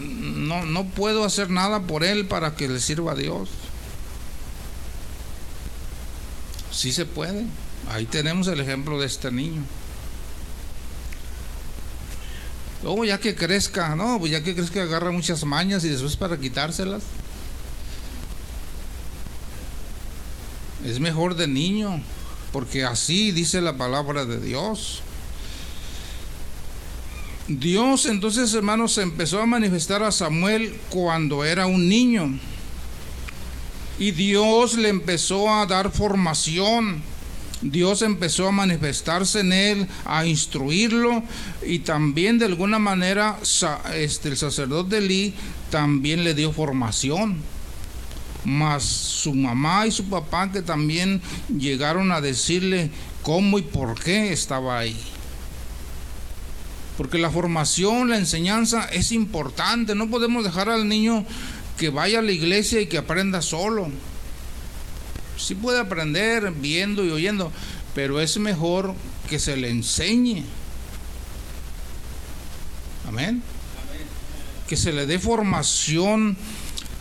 [0.01, 3.49] no, no puedo hacer nada por él para que le sirva a Dios.
[6.73, 7.45] Sí se puede.
[7.91, 9.63] Ahí tenemos el ejemplo de este niño.
[12.83, 16.39] Luego ya que crezca, no, pues ya que crezca agarra muchas mañas y después para
[16.39, 17.03] quitárselas.
[20.85, 22.01] Es mejor de niño,
[22.53, 25.03] porque así dice la palabra de Dios.
[27.49, 32.39] Dios entonces, hermanos, empezó a manifestar a Samuel cuando era un niño.
[33.99, 37.03] Y Dios le empezó a dar formación
[37.63, 41.23] Dios empezó a manifestarse en él, a instruirlo
[41.67, 43.39] y también de alguna manera
[43.95, 45.35] este, el sacerdote Lee
[45.71, 47.37] también le dio formación.
[48.45, 51.21] Mas su mamá y su papá que también
[51.59, 52.91] llegaron a decirle
[53.23, 54.97] cómo y por qué estaba ahí.
[56.97, 59.97] Porque la formación, la enseñanza es importante.
[59.97, 61.27] No podemos dejar al niño
[61.77, 63.91] que vaya a la iglesia y que aprenda solo
[65.37, 67.53] sí puede aprender viendo y oyendo,
[67.95, 68.95] pero es mejor
[69.29, 70.45] que se le enseñe.
[73.09, 73.43] Amén.
[74.69, 76.37] Que se le dé formación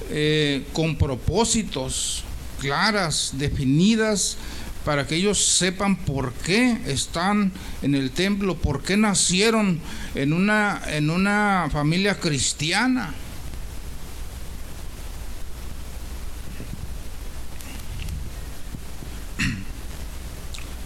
[0.10, 2.24] eh, con propósitos
[2.60, 4.38] claras, definidas,
[4.86, 9.80] para que ellos sepan por qué están en el templo, por qué nacieron
[10.14, 13.16] en una, en una familia cristiana.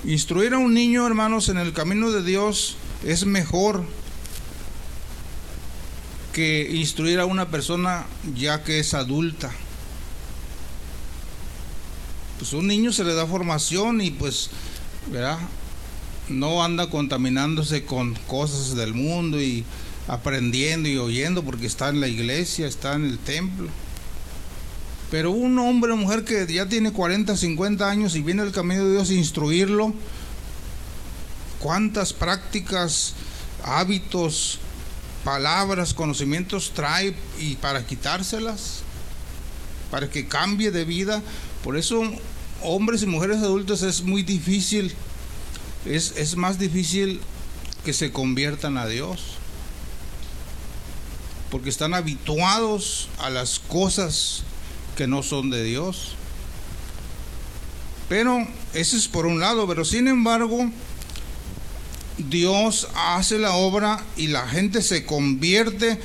[0.10, 3.84] Instruir a un niño, hermanos, en el camino de Dios es mejor
[6.34, 9.52] que instruir a una persona ya que es adulta.
[12.40, 14.50] pues un niño se le da formación y pues,
[15.12, 15.38] ¿verdad?
[16.28, 19.64] No anda contaminándose con cosas del mundo y
[20.08, 23.70] aprendiendo y oyendo porque está en la iglesia, está en el templo.
[25.12, 28.86] Pero un hombre o mujer que ya tiene 40, 50 años y viene el camino
[28.86, 29.94] de Dios a instruirlo,
[31.60, 33.14] ¿cuántas prácticas,
[33.64, 34.60] hábitos,
[35.24, 38.82] palabras, conocimientos trae y para quitárselas?
[39.90, 41.24] Para que cambie de vida.
[41.64, 42.04] Por eso
[42.62, 44.94] hombres y mujeres adultos es muy difícil,
[45.86, 47.20] es, es más difícil
[47.84, 49.38] que se conviertan a Dios.
[51.50, 54.44] Porque están habituados a las cosas
[55.00, 56.16] que no son de Dios.
[58.10, 60.70] Pero ese es por un lado, pero sin embargo,
[62.18, 66.02] Dios hace la obra y la gente se convierte,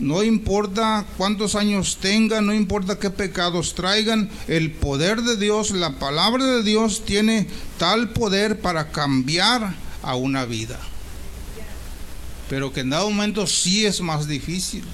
[0.00, 5.98] no importa cuántos años tengan, no importa qué pecados traigan, el poder de Dios, la
[5.98, 10.80] palabra de Dios tiene tal poder para cambiar a una vida.
[12.48, 14.84] Pero que en dado momento sí es más difícil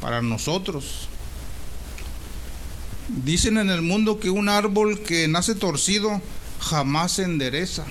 [0.00, 1.06] para nosotros.
[3.08, 6.22] Dicen en el mundo que un árbol que nace torcido
[6.58, 7.84] jamás se endereza.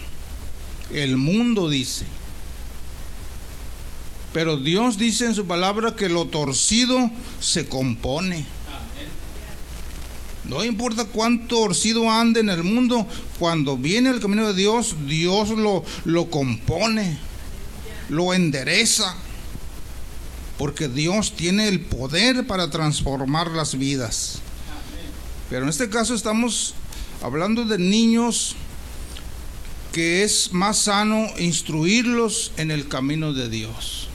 [0.91, 2.05] El mundo dice.
[4.33, 8.45] Pero Dios dice en su palabra que lo torcido se compone.
[10.45, 13.07] No importa cuánto torcido ande en el mundo,
[13.39, 17.17] cuando viene el camino de Dios, Dios lo, lo compone,
[18.09, 19.15] lo endereza.
[20.57, 24.42] Porque Dios tiene el poder para transformar las vidas.
[25.53, 26.73] Pero en este caso estamos
[27.21, 28.55] hablando de niños
[29.91, 34.07] que es más sano instruirlos en el camino de Dios.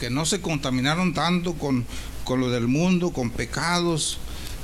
[0.00, 1.84] Que no se contaminaron tanto con,
[2.24, 4.16] con lo del mundo, con pecados.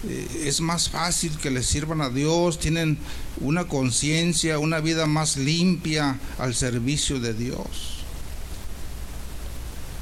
[0.08, 2.96] Eh, es más fácil que les sirvan a Dios, tienen
[3.42, 7.99] una conciencia, una vida más limpia al servicio de Dios.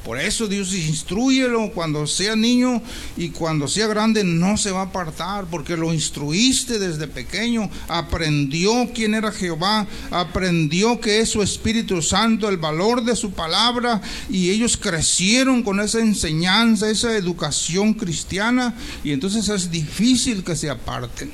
[0.09, 2.81] Por eso Dios instruyelo cuando sea niño
[3.19, 8.91] y cuando sea grande no se va a apartar porque lo instruiste desde pequeño, aprendió
[8.95, 14.01] quién era Jehová, aprendió que es su Espíritu Santo, el valor de su palabra
[14.31, 20.71] y ellos crecieron con esa enseñanza, esa educación cristiana y entonces es difícil que se
[20.71, 21.31] aparten.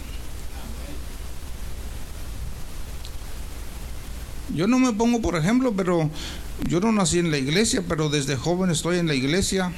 [4.53, 6.11] Yo no me pongo por ejemplo, pero
[6.69, 9.73] yo no nací en la iglesia, pero desde joven estoy en la iglesia.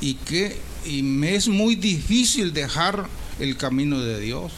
[0.00, 3.08] Y que y me es muy difícil dejar
[3.38, 4.52] el camino de Dios.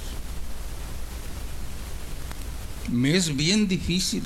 [2.90, 4.22] Me es bien difícil,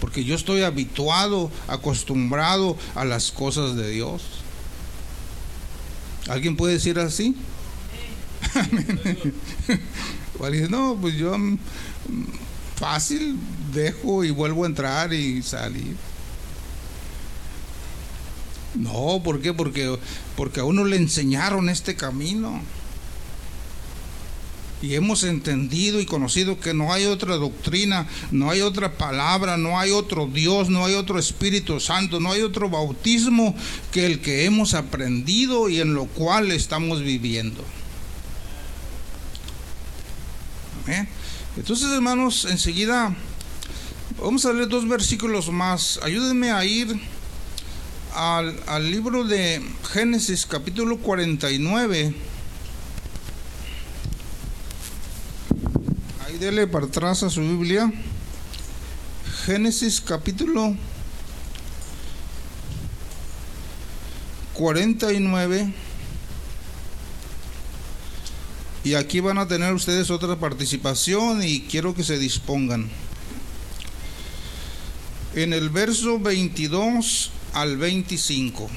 [0.00, 4.22] porque yo estoy habituado, acostumbrado a las cosas de Dios.
[6.28, 7.36] ¿Alguien puede decir así?
[10.70, 11.36] no, pues yo
[12.76, 13.36] fácil,
[13.72, 15.96] dejo y vuelvo a entrar y salir.
[18.74, 19.52] No, ¿por qué?
[19.52, 19.98] Porque,
[20.36, 22.60] porque a uno le enseñaron este camino.
[24.82, 29.78] Y hemos entendido y conocido que no hay otra doctrina, no hay otra palabra, no
[29.78, 33.54] hay otro Dios, no hay otro Espíritu Santo, no hay otro bautismo
[33.92, 37.62] que el que hemos aprendido y en lo cual estamos viviendo.
[40.86, 41.06] Amén.
[41.58, 43.14] Entonces, hermanos, enseguida
[44.22, 45.98] vamos a leer dos versículos más.
[46.02, 47.00] Ayúdenme a ir
[48.14, 49.62] al, libro de
[49.92, 52.14] Génesis capítulo 49.
[56.26, 57.92] Ahí dele para atrás a su Biblia.
[59.46, 60.76] Génesis capítulo
[64.54, 65.72] 49.
[68.82, 72.90] Y aquí van a tener ustedes otra participación y quiero que se dispongan.
[75.34, 78.68] En el verso 22 al 25.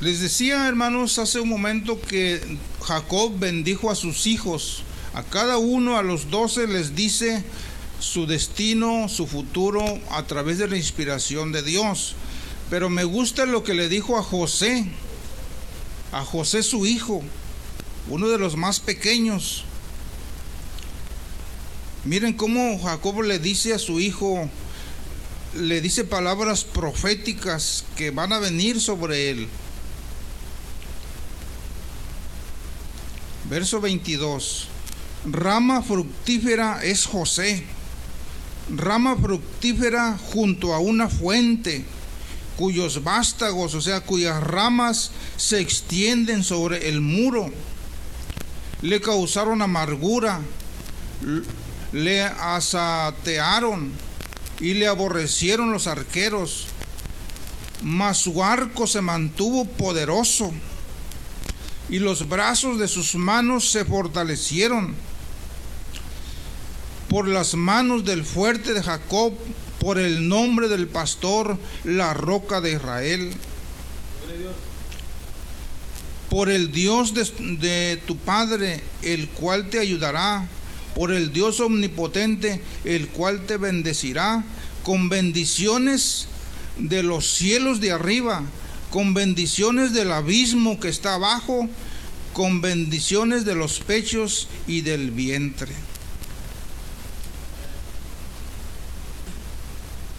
[0.00, 4.82] Les decía, hermanos, hace un momento que Jacob bendijo a sus hijos.
[5.14, 7.42] A cada uno, a los doce, les dice
[7.98, 12.16] su destino, su futuro a través de la inspiración de Dios.
[12.68, 14.84] Pero me gusta lo que le dijo a José,
[16.12, 17.22] a José su hijo,
[18.08, 19.64] uno de los más pequeños.
[22.04, 24.48] Miren cómo Jacob le dice a su hijo,
[25.54, 29.48] le dice palabras proféticas que van a venir sobre él.
[33.48, 34.68] Verso 22.
[35.26, 37.64] rama fructífera es José,
[38.74, 41.84] rama fructífera junto a una fuente,
[42.56, 47.50] cuyos vástagos, o sea, cuyas ramas se extienden sobre el muro,
[48.82, 50.40] le causaron amargura,
[51.92, 53.92] le asatearon
[54.60, 56.66] y le aborrecieron los arqueros,
[57.82, 60.52] mas su arco se mantuvo poderoso
[61.88, 64.94] y los brazos de sus manos se fortalecieron.
[67.08, 69.32] Por las manos del fuerte de Jacob,
[69.78, 73.32] por el nombre del pastor, la roca de Israel.
[76.36, 80.46] Por el Dios de, tu Padre, el cual te ayudará,
[80.94, 84.44] por el Dios omnipotente, el cual te bendecirá,
[84.82, 86.26] con bendiciones
[86.76, 88.42] de los cielos de arriba,
[88.90, 91.70] con bendiciones del abismo que está abajo,
[92.34, 95.72] con bendiciones de los pechos y del vientre.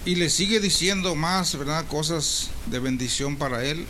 [0.04, 1.86] Y le sigue diciendo más, ¿verdad?
[1.86, 3.86] Cosas de bendición para él.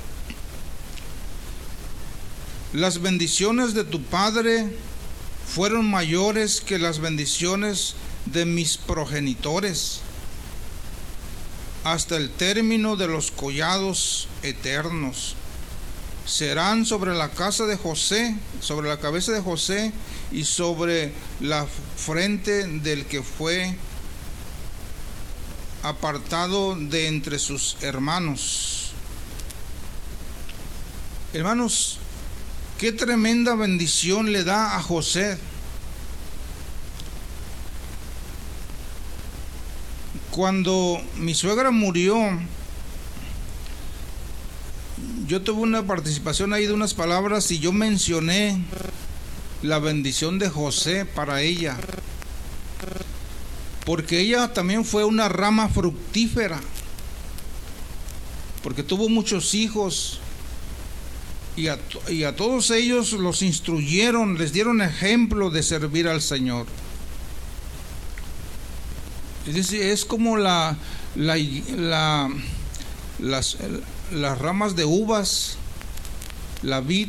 [2.75, 4.69] Las bendiciones de tu padre
[5.47, 7.95] fueron mayores que las bendiciones
[8.27, 10.01] de mis progenitores
[11.83, 15.35] hasta el término de los collados eternos.
[16.27, 19.91] Serán sobre la casa de José, sobre la cabeza de José
[20.31, 21.66] y sobre la
[21.97, 23.75] frente del que fue
[25.83, 28.93] apartado de entre sus hermanos.
[31.33, 31.99] Hermanos,
[32.79, 35.39] qué tremenda bendición le da a José
[40.39, 42.16] Cuando mi suegra murió,
[45.26, 48.62] yo tuve una participación ahí de unas palabras y yo mencioné
[49.62, 51.76] la bendición de José para ella.
[53.85, 56.61] Porque ella también fue una rama fructífera.
[58.62, 60.20] Porque tuvo muchos hijos.
[61.59, 61.76] Y a,
[62.09, 66.66] y a todos ellos los instruyeron, les dieron ejemplo de servir al Señor.
[69.44, 70.76] Es, como la,
[71.16, 72.30] la,
[73.18, 73.56] las,
[74.12, 75.56] las ramas de uvas,
[76.62, 77.09] la vid.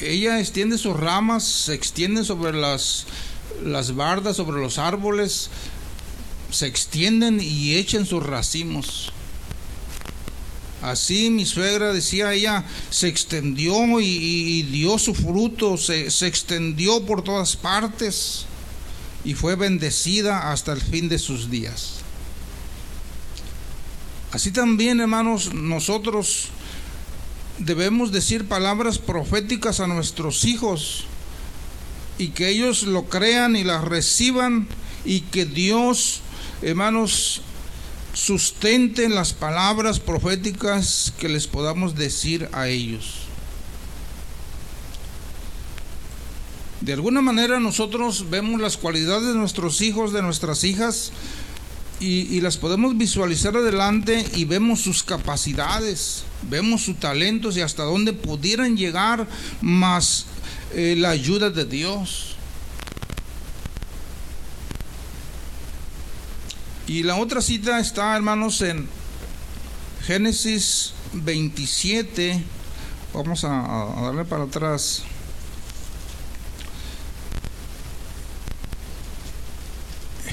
[0.00, 3.06] Ella extiende sus ramas, se extienden sobre las,
[3.64, 5.48] las bardas, sobre los árboles,
[6.50, 9.10] se extienden y echan sus racimos.
[10.82, 17.22] Así mi suegra decía, ella se extendió y, dio su fruto, se, se extendió por
[17.22, 18.46] todas partes
[19.24, 22.00] y fue bendecida hasta el fin de sus días.
[24.32, 26.48] Así también, hermanos, nosotros
[27.58, 31.06] debemos decir palabras proféticas a nuestros hijos
[32.18, 34.68] y que ellos lo crean y las reciban
[35.04, 36.20] y que Dios,
[36.62, 37.42] hermanos,
[38.16, 43.26] sustente las palabras proféticas que les podamos decir a ellos.
[46.80, 51.12] De alguna manera nosotros vemos las cualidades de nuestros hijos, de nuestras hijas,
[52.00, 58.12] y, las podemos visualizar adelante y vemos sus capacidades, vemos sus talentos y hasta dónde
[58.12, 59.26] pudieran llegar
[59.60, 60.26] más
[60.74, 62.35] eh, la ayuda de Dios.
[66.86, 68.86] Y la otra cita está, hermanos, en
[70.06, 72.44] Génesis 27.
[73.12, 75.02] Vamos a darle para atrás.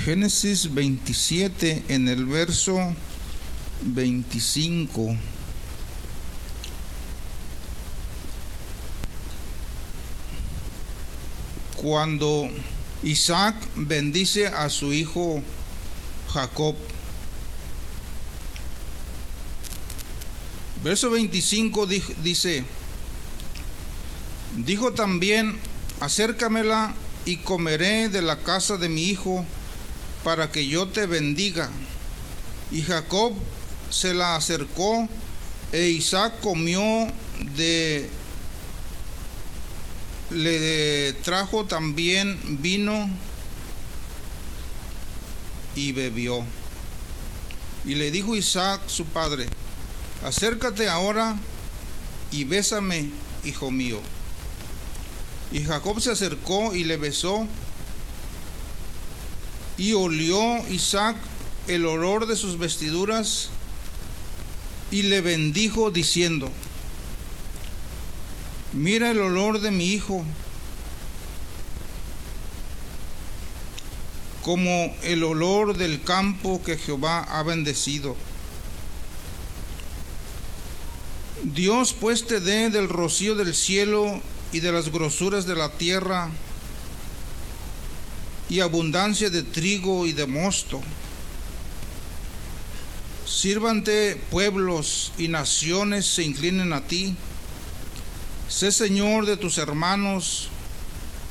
[0.05, 2.77] Génesis 27 en el verso
[3.81, 5.15] 25.
[11.77, 12.49] Cuando
[13.01, 15.41] Isaac bendice a su hijo
[16.33, 16.75] Jacob.
[20.83, 22.65] Verso 25 dice,
[24.57, 25.57] dijo también,
[26.01, 26.93] acércamela
[27.25, 29.45] y comeré de la casa de mi hijo
[30.23, 31.69] para que yo te bendiga.
[32.71, 33.33] Y Jacob
[33.89, 35.07] se la acercó
[35.71, 36.81] e Isaac comió
[37.55, 38.09] de
[40.31, 43.07] le trajo también vino
[45.75, 46.43] y bebió.
[47.85, 49.47] Y le dijo Isaac su padre,
[50.23, 51.35] acércate ahora
[52.31, 53.09] y bésame,
[53.43, 53.99] hijo mío.
[55.51, 57.47] Y Jacob se acercó y le besó
[59.77, 61.15] y olió Isaac
[61.67, 63.49] el olor de sus vestiduras
[64.91, 66.49] y le bendijo diciendo,
[68.73, 70.23] mira el olor de mi hijo,
[74.43, 78.15] como el olor del campo que Jehová ha bendecido.
[81.43, 84.21] Dios pues te dé del rocío del cielo
[84.51, 86.29] y de las grosuras de la tierra
[88.49, 90.81] y abundancia de trigo y de mosto.
[93.25, 97.15] Sírvante pueblos y naciones se inclinen a ti.
[98.49, 100.49] Sé Señor de tus hermanos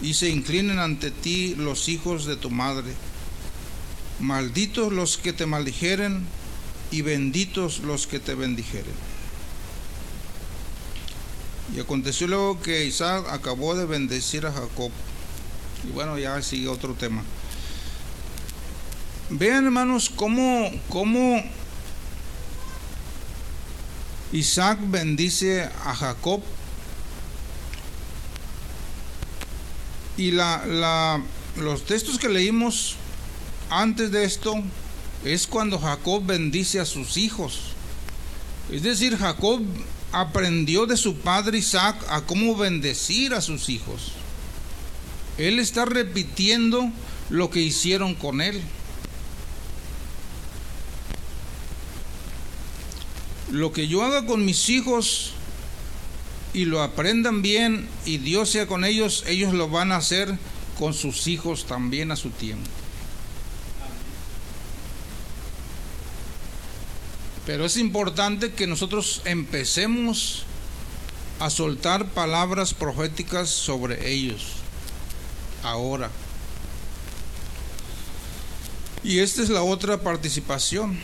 [0.03, 2.93] y se inclinen ante ti los hijos de tu madre.
[4.19, 6.27] Malditos los que te maldijeren
[6.91, 9.13] y benditos los que te bendijeren.
[11.75, 14.91] Y aconteció luego que Isaac acabó de bendecir a Jacob.
[15.89, 17.23] Y bueno, ya sigue otro tema.
[19.31, 21.43] Vean hermanos cómo, cómo
[24.33, 26.43] Isaac bendice a Jacob
[30.17, 31.23] Y la,
[31.57, 32.97] los textos que leímos
[33.71, 34.63] antes de esto
[35.25, 37.61] es cuando Jacob bendice a sus hijos.
[38.71, 39.63] Es decir, Jacob
[40.13, 44.13] aprendió de su padre Isaac a cómo bendecir a sus hijos.
[45.39, 46.91] Él está repitiendo
[47.31, 48.61] lo que hicieron con él.
[53.51, 55.33] Lo que yo haga con mis hijos,
[56.55, 60.39] y lo aprendan bien y Dios sea con ellos, ellos lo van a hacer
[60.79, 62.69] con sus hijos también a su tiempo.
[67.47, 70.45] Pero es importante que nosotros empecemos
[71.41, 74.53] a soltar palabras proféticas sobre ellos
[75.65, 76.11] ahora.
[79.03, 80.99] Y esta es la otra participación.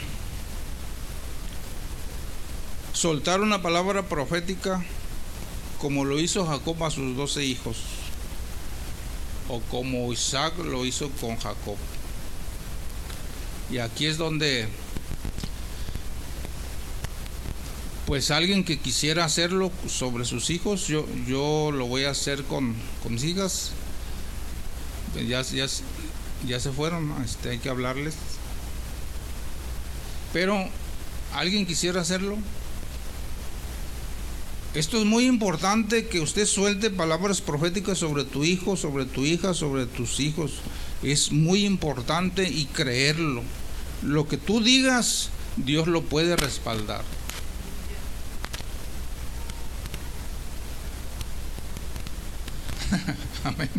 [2.93, 4.85] Soltar una palabra profética
[5.81, 7.79] como lo hizo Jacob a sus doce hijos,
[9.49, 11.77] o como Isaac lo hizo con Jacob.
[13.71, 14.67] Y aquí es donde,
[18.07, 22.75] pues alguien que quisiera hacerlo sobre sus hijos, yo, yo lo voy a hacer con,
[23.03, 23.73] con mis hijas.
[25.27, 25.67] Ya, ya,
[26.47, 28.15] ya se fueron, este, hay que hablarles.
[30.33, 30.69] Pero,
[31.35, 32.37] ¿alguien quisiera hacerlo?
[34.75, 39.55] Esto es muy importante que usted suelte palabras proféticas sobre tu hijo, sobre tu hija,
[39.55, 40.61] sobre tus hijos.
[41.03, 43.43] Es muy importante y creerlo.
[44.03, 47.03] Lo que tú digas, Dios lo puede respaldar.
[53.45, 53.71] Amén.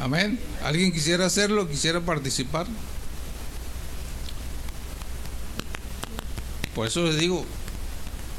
[0.00, 0.38] Amén.
[0.62, 1.68] ¿Alguien quisiera hacerlo?
[1.68, 2.66] ¿Quisiera participar?
[6.74, 7.46] Por eso les digo,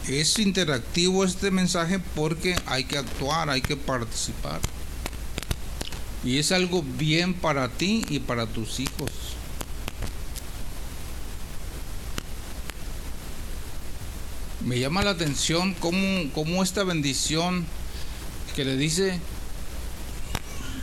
[0.08, 4.60] es interactivo este mensaje porque hay que actuar, hay que participar.
[6.24, 9.10] Y es algo bien para ti y para tus hijos.
[14.66, 17.66] Me llama la atención cómo, cómo esta bendición
[18.56, 19.20] que le dice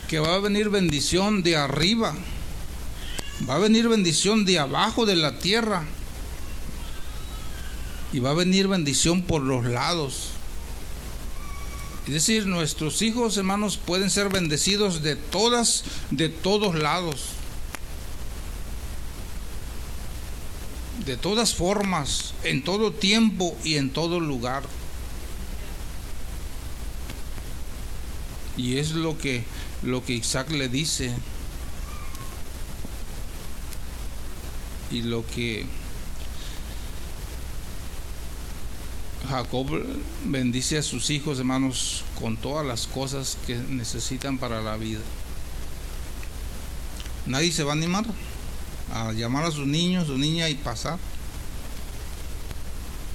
[0.07, 2.13] que va a venir bendición de arriba,
[3.49, 5.85] va a venir bendición de abajo de la tierra
[8.13, 10.29] y va a venir bendición por los lados.
[12.07, 17.27] Es decir, nuestros hijos, hermanos, pueden ser bendecidos de todas, de todos lados.
[21.05, 24.63] De todas formas, en todo tiempo y en todo lugar.
[28.57, 29.43] Y es lo que
[29.83, 31.11] lo que Isaac le dice.
[34.91, 35.65] Y lo que
[39.31, 39.65] Jacob
[40.25, 44.99] bendice a sus hijos, hermanos, con todas las cosas que necesitan para la vida.
[47.25, 48.03] Nadie se va a animar
[48.93, 50.99] a llamar a sus niños, su niña y pasar.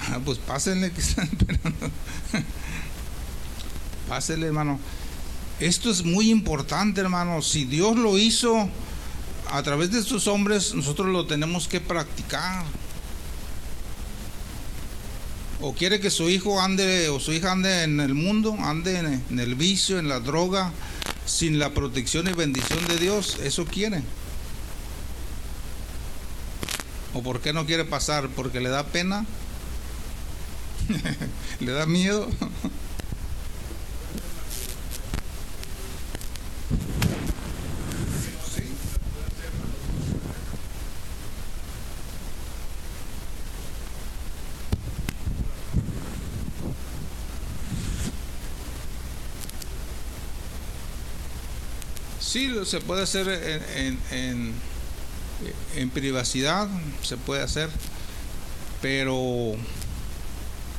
[0.09, 1.91] Ah, pues pásenle que están esperando.
[4.07, 4.79] Pásenle, hermano.
[5.59, 7.41] Esto es muy importante, hermano.
[7.41, 8.69] Si Dios lo hizo
[9.51, 12.63] a través de estos hombres, nosotros lo tenemos que practicar
[15.61, 18.99] o quiere que su hijo ande o su hija ande en el mundo, ande
[19.29, 20.71] en, el vicio, en la droga,
[21.25, 24.03] sin la protección y bendición de Dios, eso quiere.
[27.13, 28.29] ¿O por qué no quiere pasar?
[28.29, 29.25] ¿Porque le da pena?
[31.59, 32.29] ¿Le da miedo?
[52.27, 53.27] Sí, se puede hacer
[53.75, 54.51] en, eh,
[55.75, 56.67] en privacidad
[57.03, 57.69] se puede hacer,
[58.81, 59.55] pero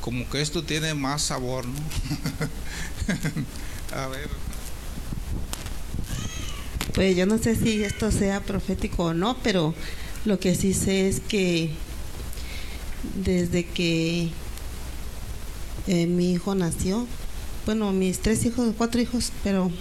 [0.01, 1.79] como que esto tiene más sabor, ¿no?
[3.95, 4.27] A ver.
[6.93, 9.73] Pues yo no sé si esto sea profético o no, pero
[10.25, 11.71] lo que sí sé es que
[13.23, 14.29] desde que
[15.87, 17.07] eh, mi hijo nació,
[17.65, 19.71] bueno, mis tres hijos, cuatro hijos, pero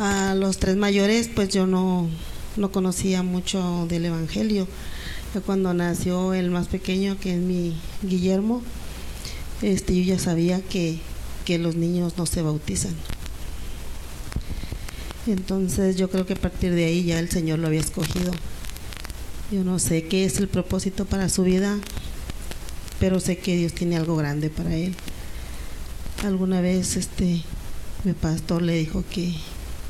[0.00, 2.08] a los tres mayores pues yo no,
[2.56, 4.66] no conocía mucho del Evangelio.
[5.46, 8.62] Cuando nació el más pequeño, que es mi Guillermo,
[9.62, 10.98] este, yo ya sabía que,
[11.44, 12.94] que los niños no se bautizan.
[15.26, 18.32] Entonces yo creo que a partir de ahí ya el Señor lo había escogido.
[19.50, 21.78] Yo no sé qué es el propósito para su vida,
[23.00, 24.94] pero sé que Dios tiene algo grande para él.
[26.22, 27.42] Alguna vez este
[28.04, 29.32] mi pastor le dijo que,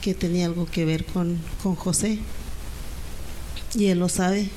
[0.05, 2.19] que tenía algo que ver con, con José
[3.75, 4.51] y él lo sabe.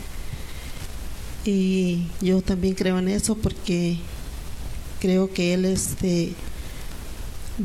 [1.45, 3.95] Y yo también creo en eso porque
[4.99, 6.33] creo que él este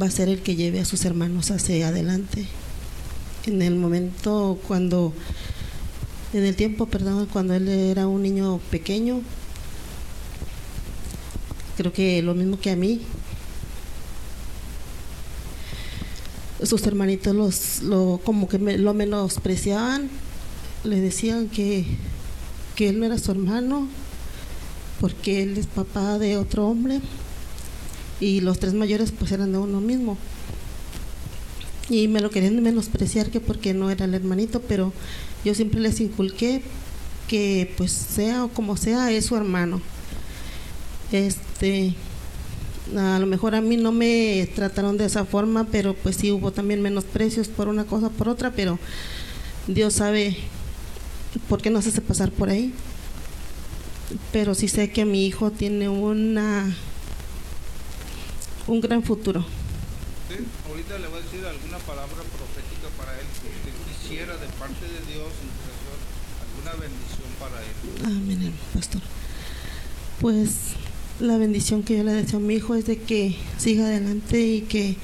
[0.01, 2.47] va a ser el que lleve a sus hermanos hacia adelante.
[3.47, 5.13] En el momento cuando
[6.33, 9.23] en el tiempo, perdón, cuando él era un niño pequeño,
[11.77, 13.01] creo que lo mismo que a mí,
[16.65, 20.09] sus hermanitos los, lo, como que me, lo menospreciaban,
[20.85, 21.85] le decían que,
[22.77, 23.89] que él no era su hermano,
[25.01, 27.01] porque él es papá de otro hombre,
[28.21, 30.17] y los tres mayores pues eran de uno mismo.
[31.89, 34.93] Y me lo querían menospreciar que porque no era el hermanito, pero
[35.45, 36.63] yo siempre les inculqué
[37.27, 39.81] que pues sea o como sea es su hermano.
[41.11, 41.95] Este
[42.97, 46.53] a lo mejor a mí no me trataron de esa forma, pero pues sí hubo
[46.53, 48.79] también menosprecios por una cosa por otra, pero
[49.67, 50.37] Dios sabe
[51.49, 52.75] por qué nos hace pasar por ahí.
[54.33, 56.67] Pero sí sé que mi hijo tiene una
[58.67, 59.45] un gran futuro.
[60.29, 60.37] Sí,
[60.69, 65.13] ahorita le voy a decir alguna palabra profética para él que quisiera de parte de
[65.13, 65.33] Dios,
[66.43, 68.17] alguna bendición para él.
[68.17, 69.03] Amén, pastor.
[70.21, 70.75] Pues
[71.23, 74.61] la bendición que yo le deseo a mi hijo es de que siga adelante y
[74.63, 74.97] que,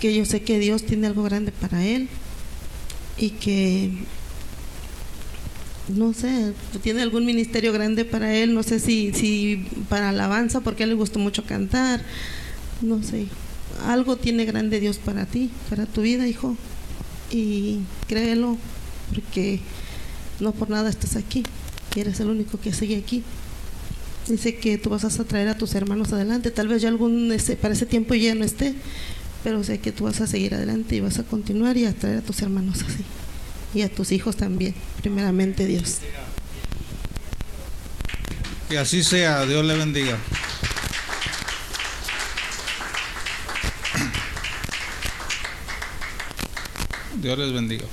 [0.00, 2.08] que yo sé que Dios tiene algo grande para él
[3.16, 3.92] y que
[5.88, 10.82] no sé, tiene algún ministerio grande para él, no sé si, si para alabanza, porque
[10.82, 12.02] a él le gustó mucho cantar,
[12.80, 13.26] no sé,
[13.86, 16.56] algo tiene grande Dios para ti, para tu vida, hijo,
[17.30, 18.56] y créelo,
[19.12, 19.60] porque
[20.40, 21.42] no por nada estás aquí,
[21.96, 23.22] eres el único que sigue aquí.
[24.32, 27.54] Dice que tú vas a traer a tus hermanos adelante, tal vez ya algún, ese,
[27.54, 28.74] para ese tiempo ya no esté,
[29.44, 32.16] pero sé que tú vas a seguir adelante y vas a continuar y a traer
[32.16, 33.04] a tus hermanos así
[33.74, 35.98] y a tus hijos también, primeramente Dios.
[38.70, 40.16] Que así sea, Dios le bendiga.
[47.20, 47.84] Dios les bendiga.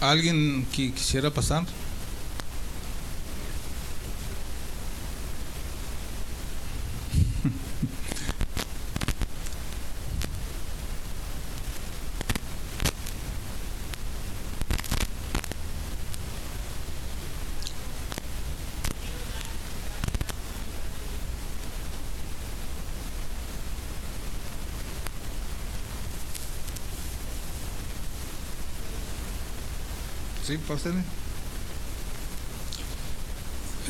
[0.00, 1.66] ¿Alguien que quisiera pasar?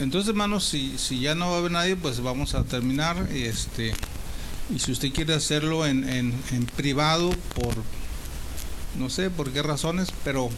[0.01, 3.29] Entonces, hermanos, si, si ya no va a haber nadie, pues vamos a terminar.
[3.33, 3.93] Este
[4.75, 7.75] y si usted quiere hacerlo en, en, en privado, por
[8.99, 10.49] no sé por qué razones, pero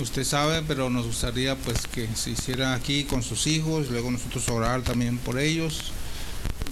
[0.00, 4.48] usted sabe, pero nos gustaría pues que se hiciera aquí con sus hijos, luego nosotros
[4.48, 5.92] orar también por ellos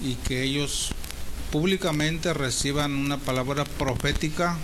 [0.05, 0.91] y que ellos
[1.53, 4.59] públicamente reciban una palabra profética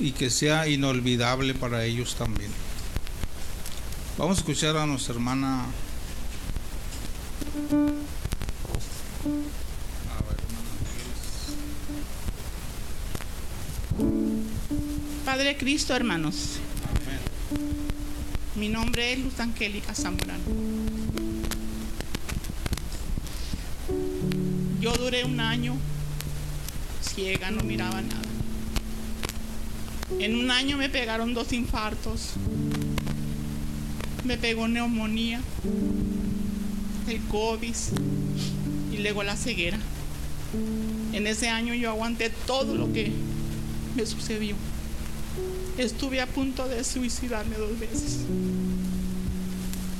[0.00, 2.50] y que sea inolvidable para ellos también.
[4.16, 5.66] Vamos a escuchar a nuestra hermana.
[15.24, 16.56] Padre Cristo, hermanos.
[16.88, 17.20] Amén.
[18.56, 20.42] Mi nombre es Luz Angélica Zamorano.
[24.80, 25.76] Yo duré un año
[27.02, 28.27] ciega, no miraba nada.
[30.18, 32.32] En un año me pegaron dos infartos.
[34.24, 35.40] Me pegó neumonía,
[37.08, 37.74] el COVID
[38.92, 39.78] y luego la ceguera.
[41.12, 43.12] En ese año yo aguanté todo lo que
[43.96, 44.56] me sucedió.
[45.76, 48.20] Estuve a punto de suicidarme dos veces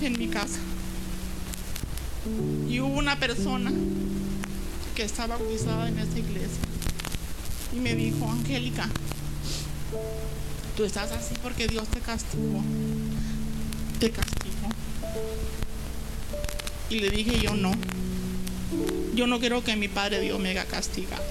[0.01, 0.59] en mi casa.
[2.69, 3.73] Y hubo una persona
[4.95, 6.63] que estaba bautizada en esta iglesia
[7.73, 8.89] y me dijo, Angélica,
[10.77, 12.63] tú estás así porque Dios te castigó.
[13.99, 14.69] Te castigó.
[16.89, 17.73] Y le dije yo no.
[19.15, 21.25] Yo no quiero que mi Padre Dios me haga castigado.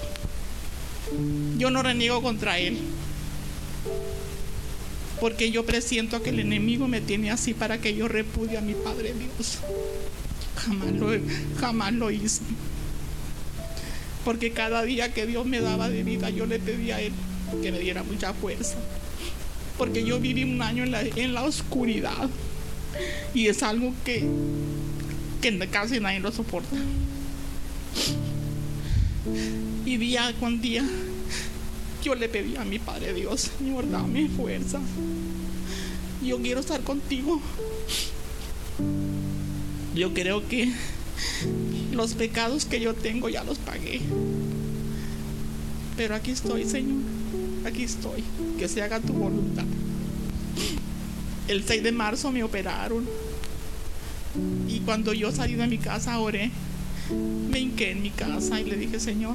[1.56, 2.78] Yo no reniego contra Él.
[5.18, 8.74] Porque yo presiento que el enemigo me tiene así para que yo repudie a mi
[8.74, 9.58] Padre Dios.
[10.56, 11.08] Jamás lo,
[11.58, 12.42] jamás lo hice.
[14.26, 17.14] Porque cada día que Dios me daba de vida, yo le pedía a Él
[17.62, 18.76] que me diera mucha fuerza.
[19.76, 22.28] Porque yo viví un año en la, en la oscuridad.
[23.34, 24.24] Y es algo que,
[25.40, 26.76] que casi nadie lo soporta.
[29.84, 30.84] Y día con día
[32.02, 34.80] yo le pedí a mi Padre Dios, Señor, dame fuerza.
[36.24, 37.40] Yo quiero estar contigo.
[39.94, 40.72] Yo creo que
[41.92, 44.00] los pecados que yo tengo ya los pagué.
[45.96, 47.17] Pero aquí estoy, Señor.
[47.64, 48.24] Aquí estoy.
[48.58, 49.64] Que se haga tu voluntad.
[51.48, 53.06] El 6 de marzo me operaron.
[54.68, 56.50] Y cuando yo salí de mi casa oré.
[57.50, 59.34] Me hinqué en mi casa y le dije, Señor,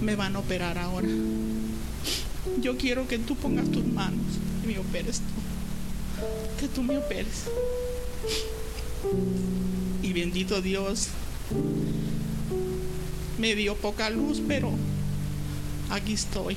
[0.00, 1.08] me van a operar ahora.
[2.60, 4.24] Yo quiero que tú pongas tus manos
[4.64, 6.60] y me operes tú.
[6.60, 7.44] Que tú me operes.
[10.02, 11.08] Y bendito Dios,
[13.38, 14.72] me dio poca luz, pero
[15.92, 16.56] aquí estoy.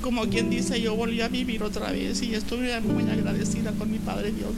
[0.00, 3.98] Como quien dice, yo volví a vivir otra vez y estoy muy agradecida con mi
[3.98, 4.52] Padre Dios.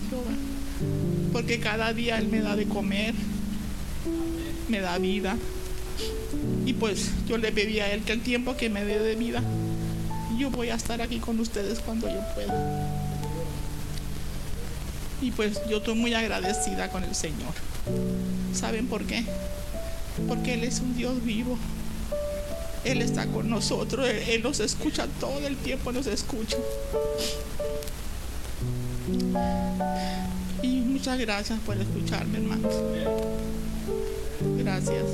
[1.33, 3.15] Porque cada día Él me da de comer,
[4.69, 5.37] me da vida.
[6.67, 9.43] Y pues yo le pedí a Él que el tiempo que me dé de vida,
[10.39, 12.93] yo voy a estar aquí con ustedes cuando yo pueda.
[15.23, 17.55] Y pues yo estoy muy agradecida con el Señor.
[18.55, 19.25] ¿Saben por qué?
[20.29, 21.59] Porque Él es un Dios vivo.
[22.85, 26.57] Él está con nosotros, Él, nos escucha todo el tiempo, nos escucha.
[30.63, 32.75] Y muchas gracias por escucharme, hermanos.
[34.59, 35.05] Gracias.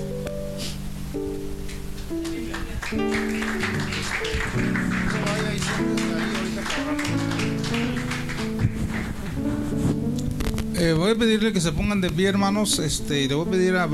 [10.76, 12.78] Eh, voy a pedirle que se pongan de pie, hermanos.
[12.78, 13.88] Este, le voy a pedir a,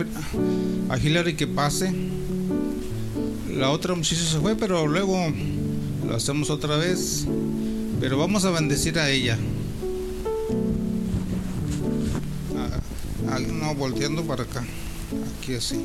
[0.88, 2.19] a Hillary que pase.
[3.60, 5.22] La otra muchacha se fue, pero luego
[6.08, 7.26] lo hacemos otra vez.
[8.00, 9.36] Pero vamos a bendecir a ella.
[13.52, 14.64] No, volteando para acá.
[15.38, 15.84] Aquí así.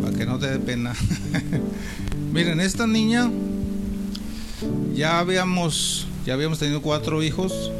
[0.00, 0.94] Para que no te dé pena.
[2.32, 3.28] Miren, esta niña
[4.94, 7.72] ya habíamos, ya habíamos tenido cuatro hijos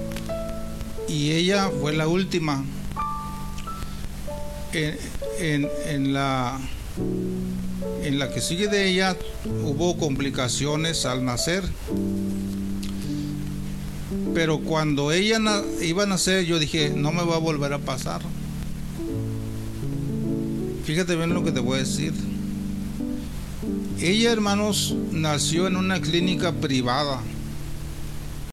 [1.09, 2.65] y ella fue la última
[4.73, 4.99] en,
[5.39, 6.59] en, en, la
[8.09, 9.17] en la que sigue de ella
[9.65, 11.63] hubo complicaciones al nacer.
[14.35, 15.39] Pero cuando ella
[15.83, 18.21] iba a nacer yo dije no me va a volver a pasar
[20.89, 22.15] fíjate bien lo que te voy a decir.
[24.01, 27.21] Ella hermanos nació en una clínica privada